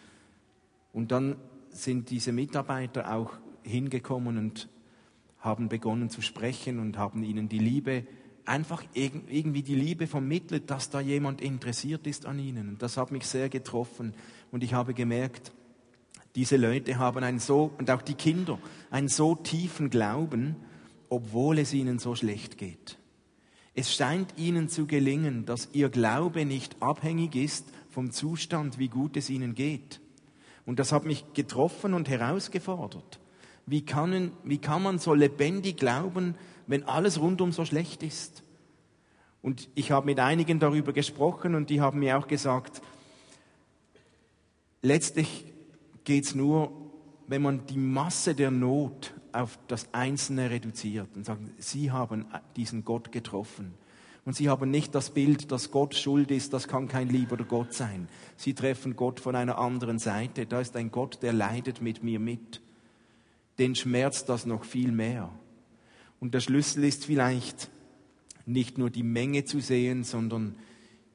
Und 0.94 1.12
dann 1.12 1.36
sind 1.72 2.10
diese 2.10 2.32
Mitarbeiter 2.32 3.14
auch 3.14 3.34
hingekommen 3.64 4.38
und 4.38 4.70
haben 5.40 5.70
begonnen 5.70 6.10
zu 6.10 6.22
sprechen 6.22 6.80
und 6.80 6.98
haben 6.98 7.24
ihnen 7.24 7.50
die 7.50 7.60
Liebe 7.60 8.06
einfach 8.46 8.84
irgendwie 8.94 9.62
die 9.62 9.76
Liebe 9.76 10.08
vermittelt, 10.08 10.70
dass 10.70 10.90
da 10.90 11.00
jemand 11.00 11.40
interessiert 11.40 12.08
ist 12.08 12.26
an 12.26 12.40
ihnen. 12.40 12.70
Und 12.70 12.82
das 12.82 12.98
hat 12.98 13.12
mich 13.12 13.26
sehr 13.26 13.48
getroffen. 13.48 14.14
Und 14.52 14.64
ich 14.64 14.74
habe 14.74 14.94
gemerkt, 14.94 15.52
diese 16.36 16.58
Leute 16.58 16.98
haben 16.98 17.24
einen 17.24 17.40
so, 17.40 17.72
und 17.78 17.90
auch 17.92 18.02
die 18.02 18.16
Kinder, 18.16 18.60
einen 18.90 19.08
so 19.08 19.36
tiefen 19.36 19.90
Glauben, 19.90 20.56
obwohl 21.10 21.60
es 21.60 21.74
ihnen 21.74 22.00
so 22.00 22.16
schlecht 22.16 22.58
geht. 22.58 22.98
Es 23.76 23.94
scheint 23.94 24.34
ihnen 24.38 24.68
zu 24.68 24.88
gelingen, 24.88 25.46
dass 25.46 25.70
ihr 25.74 25.90
Glaube 25.90 26.46
nicht 26.46 26.82
abhängig 26.82 27.36
ist 27.36 27.66
vom 27.90 28.12
Zustand, 28.12 28.80
wie 28.80 28.90
gut 28.90 29.16
es 29.16 29.30
ihnen 29.30 29.56
geht. 29.56 30.02
Und 30.70 30.78
das 30.78 30.92
hat 30.92 31.04
mich 31.04 31.26
getroffen 31.34 31.96
und 31.96 32.10
herausgefordert. 32.10 33.20
Wie 33.66 33.84
kann, 33.84 34.34
wie 34.44 34.60
kann 34.60 34.84
man 34.84 35.00
so 35.00 35.16
lebendig 35.16 35.78
glauben, 35.78 36.36
wenn 36.68 36.84
alles 36.84 37.20
rundum 37.20 37.52
so 37.52 37.66
schlecht 37.66 38.04
ist. 38.04 38.44
Und 39.42 39.68
ich 39.74 39.90
habe 39.90 40.06
mit 40.06 40.20
einigen 40.20 40.60
darüber 40.60 40.94
gesprochen 40.94 41.56
und 41.56 41.72
die 41.72 41.82
haben 41.82 41.98
mir 41.98 42.20
auch 42.20 42.28
gesagt, 42.28 42.84
letztlich 44.84 45.52
geht 46.04 46.26
es 46.26 46.36
nur, 46.36 46.72
wenn 47.26 47.42
man 47.42 47.66
die 47.66 47.80
Masse 47.80 48.36
der 48.36 48.52
Not 48.52 49.16
auf 49.32 49.58
das 49.70 49.92
Einzelne 49.92 50.52
reduziert 50.52 51.10
und 51.16 51.26
sagt, 51.26 51.42
sie 51.58 51.90
haben 51.90 52.28
diesen 52.56 52.86
Gott 52.86 53.12
getroffen. 53.12 53.74
Und 54.26 54.36
sie 54.36 54.50
haben 54.50 54.70
nicht 54.70 54.94
das 54.96 55.12
Bild, 55.12 55.52
dass 55.52 55.72
Gott 55.72 55.96
schuld 55.96 56.30
ist, 56.32 56.54
das 56.54 56.68
kann 56.68 56.88
kein 56.88 57.10
lieber 57.10 57.38
Gott 57.38 57.74
sein. 57.74 58.08
Sie 58.36 58.54
treffen 58.54 58.96
Gott 58.96 59.20
von 59.20 59.36
einer 59.36 59.58
anderen 59.58 59.98
Seite. 60.00 60.46
Da 60.46 60.62
ist 60.62 60.76
ein 60.76 60.92
Gott, 60.92 61.20
der 61.22 61.34
leidet 61.34 61.82
mit 61.82 62.04
mir 62.04 62.20
mit. 62.20 62.62
Den 63.58 63.76
schmerzt 63.76 64.30
das 64.30 64.46
noch 64.46 64.66
viel 64.66 64.92
mehr. 64.92 65.30
Und 66.20 66.34
der 66.34 66.42
Schlüssel 66.42 66.84
ist 66.84 67.06
vielleicht 67.06 67.70
nicht 68.46 68.78
nur 68.78 68.90
die 68.90 69.04
Menge 69.04 69.46
zu 69.46 69.60
sehen, 69.62 70.04
sondern 70.04 70.56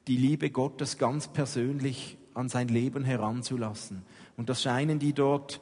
die 0.07 0.17
Liebe 0.17 0.49
Gottes 0.49 0.97
ganz 0.97 1.27
persönlich 1.27 2.17
an 2.33 2.49
sein 2.49 2.67
Leben 2.67 3.03
heranzulassen. 3.03 4.03
Und 4.37 4.49
das 4.49 4.61
scheinen 4.61 4.99
die 4.99 5.13
dort 5.13 5.61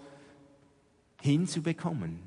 hinzubekommen, 1.21 2.19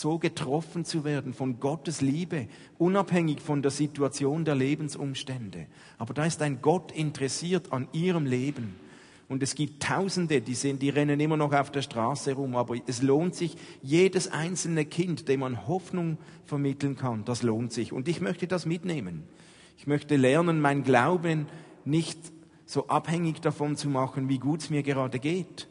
so 0.00 0.18
getroffen 0.18 0.84
zu 0.84 1.04
werden 1.04 1.32
von 1.32 1.58
Gottes 1.58 2.02
Liebe, 2.02 2.48
unabhängig 2.76 3.40
von 3.40 3.62
der 3.62 3.70
Situation 3.70 4.44
der 4.44 4.54
Lebensumstände. 4.54 5.66
Aber 5.96 6.12
da 6.12 6.26
ist 6.26 6.42
ein 6.42 6.60
Gott 6.60 6.92
interessiert 6.92 7.72
an 7.72 7.88
ihrem 7.92 8.26
Leben. 8.26 8.74
Und 9.28 9.42
es 9.42 9.54
gibt 9.54 9.82
Tausende, 9.82 10.42
die 10.42 10.54
sind, 10.54 10.82
die 10.82 10.90
rennen 10.90 11.18
immer 11.18 11.36
noch 11.38 11.52
auf 11.52 11.70
der 11.70 11.82
Straße 11.82 12.34
rum. 12.34 12.56
Aber 12.56 12.76
es 12.86 13.00
lohnt 13.00 13.34
sich, 13.34 13.56
jedes 13.82 14.30
einzelne 14.30 14.84
Kind, 14.84 15.28
dem 15.28 15.40
man 15.40 15.66
Hoffnung 15.66 16.18
vermitteln 16.44 16.96
kann, 16.96 17.24
das 17.24 17.42
lohnt 17.42 17.72
sich. 17.72 17.92
Und 17.92 18.06
ich 18.06 18.20
möchte 18.20 18.46
das 18.46 18.66
mitnehmen. 18.66 19.24
Ich 19.78 19.86
möchte 19.86 20.16
lernen, 20.16 20.60
mein 20.60 20.84
Glauben 20.84 21.46
nicht 21.84 22.18
so 22.66 22.88
abhängig 22.88 23.40
davon 23.40 23.76
zu 23.76 23.88
machen, 23.88 24.28
wie 24.28 24.38
gut 24.38 24.60
es 24.60 24.70
mir 24.70 24.82
gerade 24.82 25.18
geht. 25.18 25.68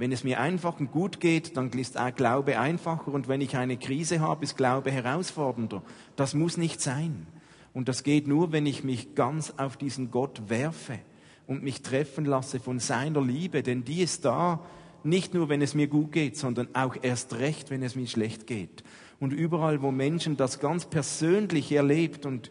Wenn 0.00 0.12
es 0.12 0.24
mir 0.24 0.40
einfach 0.40 0.80
und 0.80 0.92
gut 0.92 1.20
geht, 1.20 1.58
dann 1.58 1.68
ist 1.72 1.98
Glaube 2.16 2.58
einfacher. 2.58 3.12
Und 3.12 3.28
wenn 3.28 3.42
ich 3.42 3.58
eine 3.58 3.76
Krise 3.76 4.20
habe, 4.20 4.44
ist 4.44 4.56
Glaube 4.56 4.90
herausfordernder. 4.90 5.82
Das 6.16 6.32
muss 6.32 6.56
nicht 6.56 6.80
sein. 6.80 7.26
Und 7.74 7.86
das 7.86 8.02
geht 8.02 8.26
nur, 8.26 8.50
wenn 8.50 8.64
ich 8.64 8.82
mich 8.82 9.14
ganz 9.14 9.52
auf 9.58 9.76
diesen 9.76 10.10
Gott 10.10 10.48
werfe 10.48 11.00
und 11.46 11.62
mich 11.62 11.82
treffen 11.82 12.24
lasse 12.24 12.60
von 12.60 12.78
seiner 12.78 13.20
Liebe, 13.20 13.62
denn 13.62 13.84
die 13.84 14.00
ist 14.00 14.24
da, 14.24 14.60
nicht 15.04 15.34
nur 15.34 15.50
wenn 15.50 15.60
es 15.60 15.74
mir 15.74 15.86
gut 15.86 16.12
geht, 16.12 16.38
sondern 16.38 16.68
auch 16.74 16.96
erst 17.02 17.34
recht, 17.34 17.68
wenn 17.68 17.82
es 17.82 17.94
mir 17.94 18.06
schlecht 18.06 18.46
geht. 18.46 18.82
Und 19.18 19.34
überall, 19.34 19.82
wo 19.82 19.90
Menschen 19.90 20.38
das 20.38 20.60
ganz 20.60 20.86
persönlich 20.86 21.70
erlebt 21.72 22.24
und, 22.24 22.50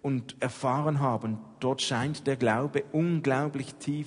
und 0.00 0.36
erfahren 0.40 1.00
haben, 1.00 1.36
dort 1.60 1.82
scheint 1.82 2.26
der 2.26 2.36
Glaube 2.36 2.84
unglaublich 2.92 3.74
tief 3.74 4.06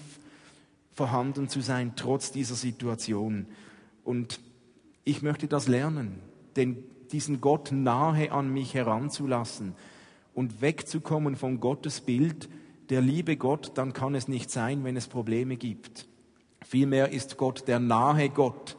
vorhanden 0.99 1.47
zu 1.47 1.61
sein, 1.61 1.93
trotz 1.95 2.33
dieser 2.33 2.55
Situation. 2.55 3.45
Und 4.03 4.41
ich 5.05 5.21
möchte 5.21 5.47
das 5.47 5.69
lernen, 5.69 6.19
denn 6.57 6.83
diesen 7.13 7.39
Gott 7.39 7.71
nahe 7.71 8.33
an 8.33 8.51
mich 8.51 8.73
heranzulassen 8.73 9.75
und 10.33 10.61
wegzukommen 10.61 11.37
von 11.37 11.61
Gottes 11.61 12.01
Bild, 12.01 12.49
der 12.89 12.99
liebe 12.99 13.37
Gott, 13.37 13.71
dann 13.75 13.93
kann 13.93 14.13
es 14.13 14.27
nicht 14.27 14.51
sein, 14.51 14.83
wenn 14.83 14.97
es 14.97 15.07
Probleme 15.07 15.55
gibt. 15.55 16.05
Vielmehr 16.67 17.13
ist 17.13 17.37
Gott 17.37 17.69
der 17.69 17.79
nahe 17.79 18.27
Gott, 18.27 18.75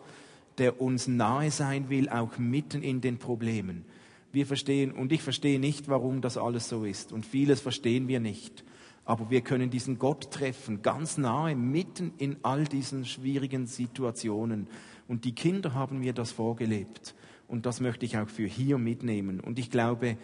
der 0.58 0.78
uns 0.78 1.08
nahe 1.08 1.50
sein 1.50 1.88
will, 1.88 2.10
auch 2.10 2.36
mitten 2.36 2.82
in 2.82 3.00
den 3.00 3.16
Problemen. 3.16 3.86
Wir 4.30 4.44
verstehen, 4.44 4.92
und 4.92 5.10
ich 5.10 5.22
verstehe 5.22 5.58
nicht, 5.58 5.88
warum 5.88 6.20
das 6.20 6.36
alles 6.36 6.68
so 6.68 6.84
ist. 6.84 7.12
Und 7.12 7.24
vieles 7.24 7.62
verstehen 7.62 8.08
wir 8.08 8.20
nicht. 8.20 8.62
Aber 9.10 9.28
wir 9.28 9.40
können 9.40 9.70
diesen 9.70 9.98
Gott 9.98 10.30
treffen, 10.30 10.82
ganz 10.82 11.18
nahe, 11.18 11.56
mitten 11.56 12.12
in 12.18 12.36
all 12.44 12.62
diesen 12.62 13.04
schwierigen 13.04 13.66
Situationen. 13.66 14.68
Und 15.08 15.24
die 15.24 15.34
Kinder 15.34 15.74
haben 15.74 15.98
mir 15.98 16.12
das 16.12 16.30
vorgelebt. 16.30 17.16
Und 17.48 17.66
das 17.66 17.80
möchte 17.80 18.06
ich 18.06 18.16
auch 18.18 18.28
für 18.28 18.46
hier 18.46 18.78
mitnehmen. 18.78 19.40
Und 19.40 19.58
ich 19.58 19.68
glaube, 19.72 20.16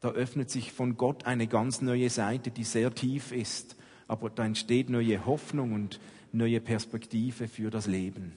da 0.00 0.10
öffnet 0.10 0.48
sich 0.48 0.70
von 0.70 0.96
Gott 0.96 1.26
eine 1.26 1.48
ganz 1.48 1.82
neue 1.82 2.08
Seite, 2.08 2.52
die 2.52 2.62
sehr 2.62 2.94
tief 2.94 3.32
ist. 3.32 3.74
Aber 4.06 4.30
da 4.30 4.44
entsteht 4.44 4.88
neue 4.88 5.26
Hoffnung 5.26 5.72
und 5.72 5.98
neue 6.30 6.60
Perspektive 6.60 7.48
für 7.48 7.70
das 7.70 7.88
Leben. 7.88 8.30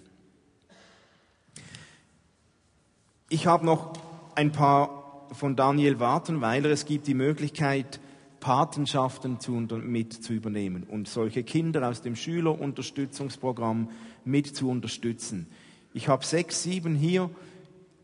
Ich 3.29 3.45
habe 3.45 3.63
noch 3.63 3.93
ein 4.33 4.51
paar 4.51 5.27
von 5.33 5.55
Daniel 5.55 5.99
Wartenweiler. 5.99 6.71
Es 6.71 6.87
gibt 6.87 7.05
die 7.05 7.13
Möglichkeit, 7.13 7.99
Patenschaften 8.39 9.39
zu, 9.39 9.52
mit 9.52 10.13
zu 10.13 10.34
übernehmen 10.34 10.84
und 10.84 11.08
solche 11.08 11.43
Kinder 11.43 11.88
aus 11.88 12.02
dem 12.02 12.15
Schülerunterstützungsprogramm 12.15 13.89
mit 14.25 14.47
zu 14.56 14.69
unterstützen. 14.69 15.47
Ich 15.93 16.08
habe 16.08 16.25
sechs, 16.25 16.63
sieben 16.63 16.95
hier 16.95 17.30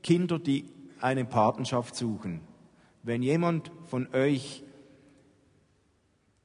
Kinder, 0.04 0.39
die 0.39 0.65
eine 1.02 1.26
Patenschaft 1.26 1.95
suchen. 1.95 2.41
Wenn 3.04 3.21
jemand 3.21 3.71
von 3.86 4.08
euch 4.13 4.63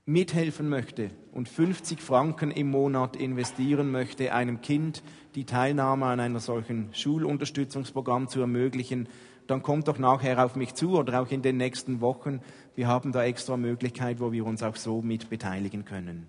mithelfen 0.05 0.69
möchte 0.69 1.11
und 1.33 1.49
50 1.49 2.01
Franken 2.01 2.51
im 2.51 2.71
Monat 2.71 3.17
investieren 3.17 3.91
möchte, 3.91 4.35
einem 4.35 4.61
Kind 4.61 5.03
die 5.35 5.45
Teilnahme 5.45 6.07
an 6.07 6.21
einer 6.21 6.41
solchen 6.41 6.93
Schulunterstützungsprogramm 6.93 8.29
zu 8.29 8.41
ermöglichen, 8.41 9.09
dann 9.51 9.63
kommt 9.63 9.89
doch 9.89 9.99
nachher 9.99 10.45
auf 10.45 10.55
mich 10.55 10.75
zu 10.75 10.97
oder 10.97 11.21
auch 11.21 11.31
in 11.31 11.43
den 11.43 11.57
nächsten 11.57 12.01
Wochen. 12.01 12.41
Wir 12.77 12.87
haben 12.87 13.11
da 13.11 13.25
extra 13.25 13.57
Möglichkeit, 13.57 14.21
wo 14.21 14.31
wir 14.31 14.47
uns 14.47 14.63
auch 14.63 14.77
so 14.77 15.03
mit 15.03 15.29
beteiligen 15.29 15.85
können. 15.85 16.27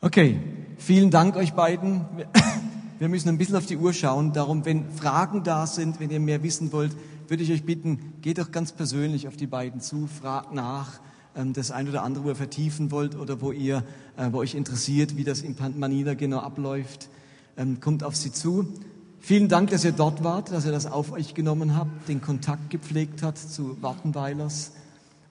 Okay, 0.00 0.38
vielen 0.76 1.10
Dank 1.10 1.36
euch 1.36 1.54
beiden. 1.54 2.04
Wir 2.98 3.08
müssen 3.08 3.28
ein 3.28 3.38
bisschen 3.38 3.56
auf 3.56 3.66
die 3.66 3.76
Uhr 3.76 3.92
schauen. 3.92 4.32
Darum, 4.32 4.64
wenn 4.64 4.90
Fragen 4.90 5.42
da 5.42 5.66
sind, 5.66 6.00
wenn 6.00 6.10
ihr 6.10 6.20
mehr 6.20 6.42
wissen 6.42 6.72
wollt, 6.72 6.94
würde 7.28 7.42
ich 7.42 7.52
euch 7.52 7.64
bitten, 7.64 8.14
geht 8.20 8.38
doch 8.38 8.50
ganz 8.50 8.72
persönlich 8.72 9.26
auf 9.26 9.36
die 9.36 9.46
beiden 9.46 9.80
zu, 9.80 10.06
fragt 10.06 10.52
nach 10.52 11.00
ähm, 11.36 11.52
das 11.52 11.70
ein 11.70 11.88
oder 11.88 12.02
andere, 12.02 12.24
wo 12.24 12.28
ihr 12.28 12.34
vertiefen 12.34 12.90
wollt 12.90 13.16
oder 13.16 13.40
wo 13.40 13.52
ihr, 13.52 13.84
äh, 14.16 14.28
wo 14.32 14.38
euch 14.38 14.54
interessiert, 14.54 15.16
wie 15.16 15.24
das 15.24 15.42
in 15.42 15.56
Manila 15.76 16.14
genau 16.14 16.38
abläuft, 16.38 17.08
ähm, 17.56 17.80
kommt 17.80 18.04
auf 18.04 18.16
sie 18.16 18.32
zu. 18.32 18.66
Vielen 19.20 19.48
Dank, 19.48 19.70
dass 19.70 19.84
ihr 19.84 19.92
dort 19.92 20.24
wart, 20.24 20.50
dass 20.50 20.64
ihr 20.64 20.72
das 20.72 20.86
auf 20.86 21.12
euch 21.12 21.34
genommen 21.34 21.76
habt, 21.76 22.08
den 22.08 22.20
Kontakt 22.20 22.70
gepflegt 22.70 23.22
habt 23.22 23.38
zu 23.38 23.80
Wartenweilers 23.82 24.72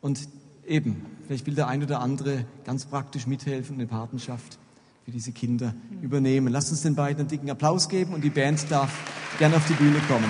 und 0.02 0.28
eben, 0.68 1.06
vielleicht 1.26 1.48
will 1.48 1.56
der 1.56 1.68
ein 1.68 1.82
oder 1.84 2.02
andere 2.02 2.46
ganz 2.66 2.86
praktisch 2.86 3.28
mithelfen 3.28 3.76
und 3.76 3.82
eine 3.82 3.88
Patenschaft 3.88 4.60
für 5.06 5.12
diese 5.12 5.32
Kinder 5.32 5.74
übernehmen. 6.02 6.52
Lasst 6.52 6.72
uns 6.72 6.82
den 6.82 6.96
beiden 6.96 7.22
einen 7.22 7.30
dicken 7.30 7.50
Applaus 7.50 7.90
geben 7.90 8.14
und 8.14 8.24
die 8.24 8.30
Band 8.30 8.70
darf 8.70 8.92
gerne 9.40 9.56
auf 9.56 9.66
die 9.68 9.74
Bühne 9.74 10.00
kommen. 10.08 10.30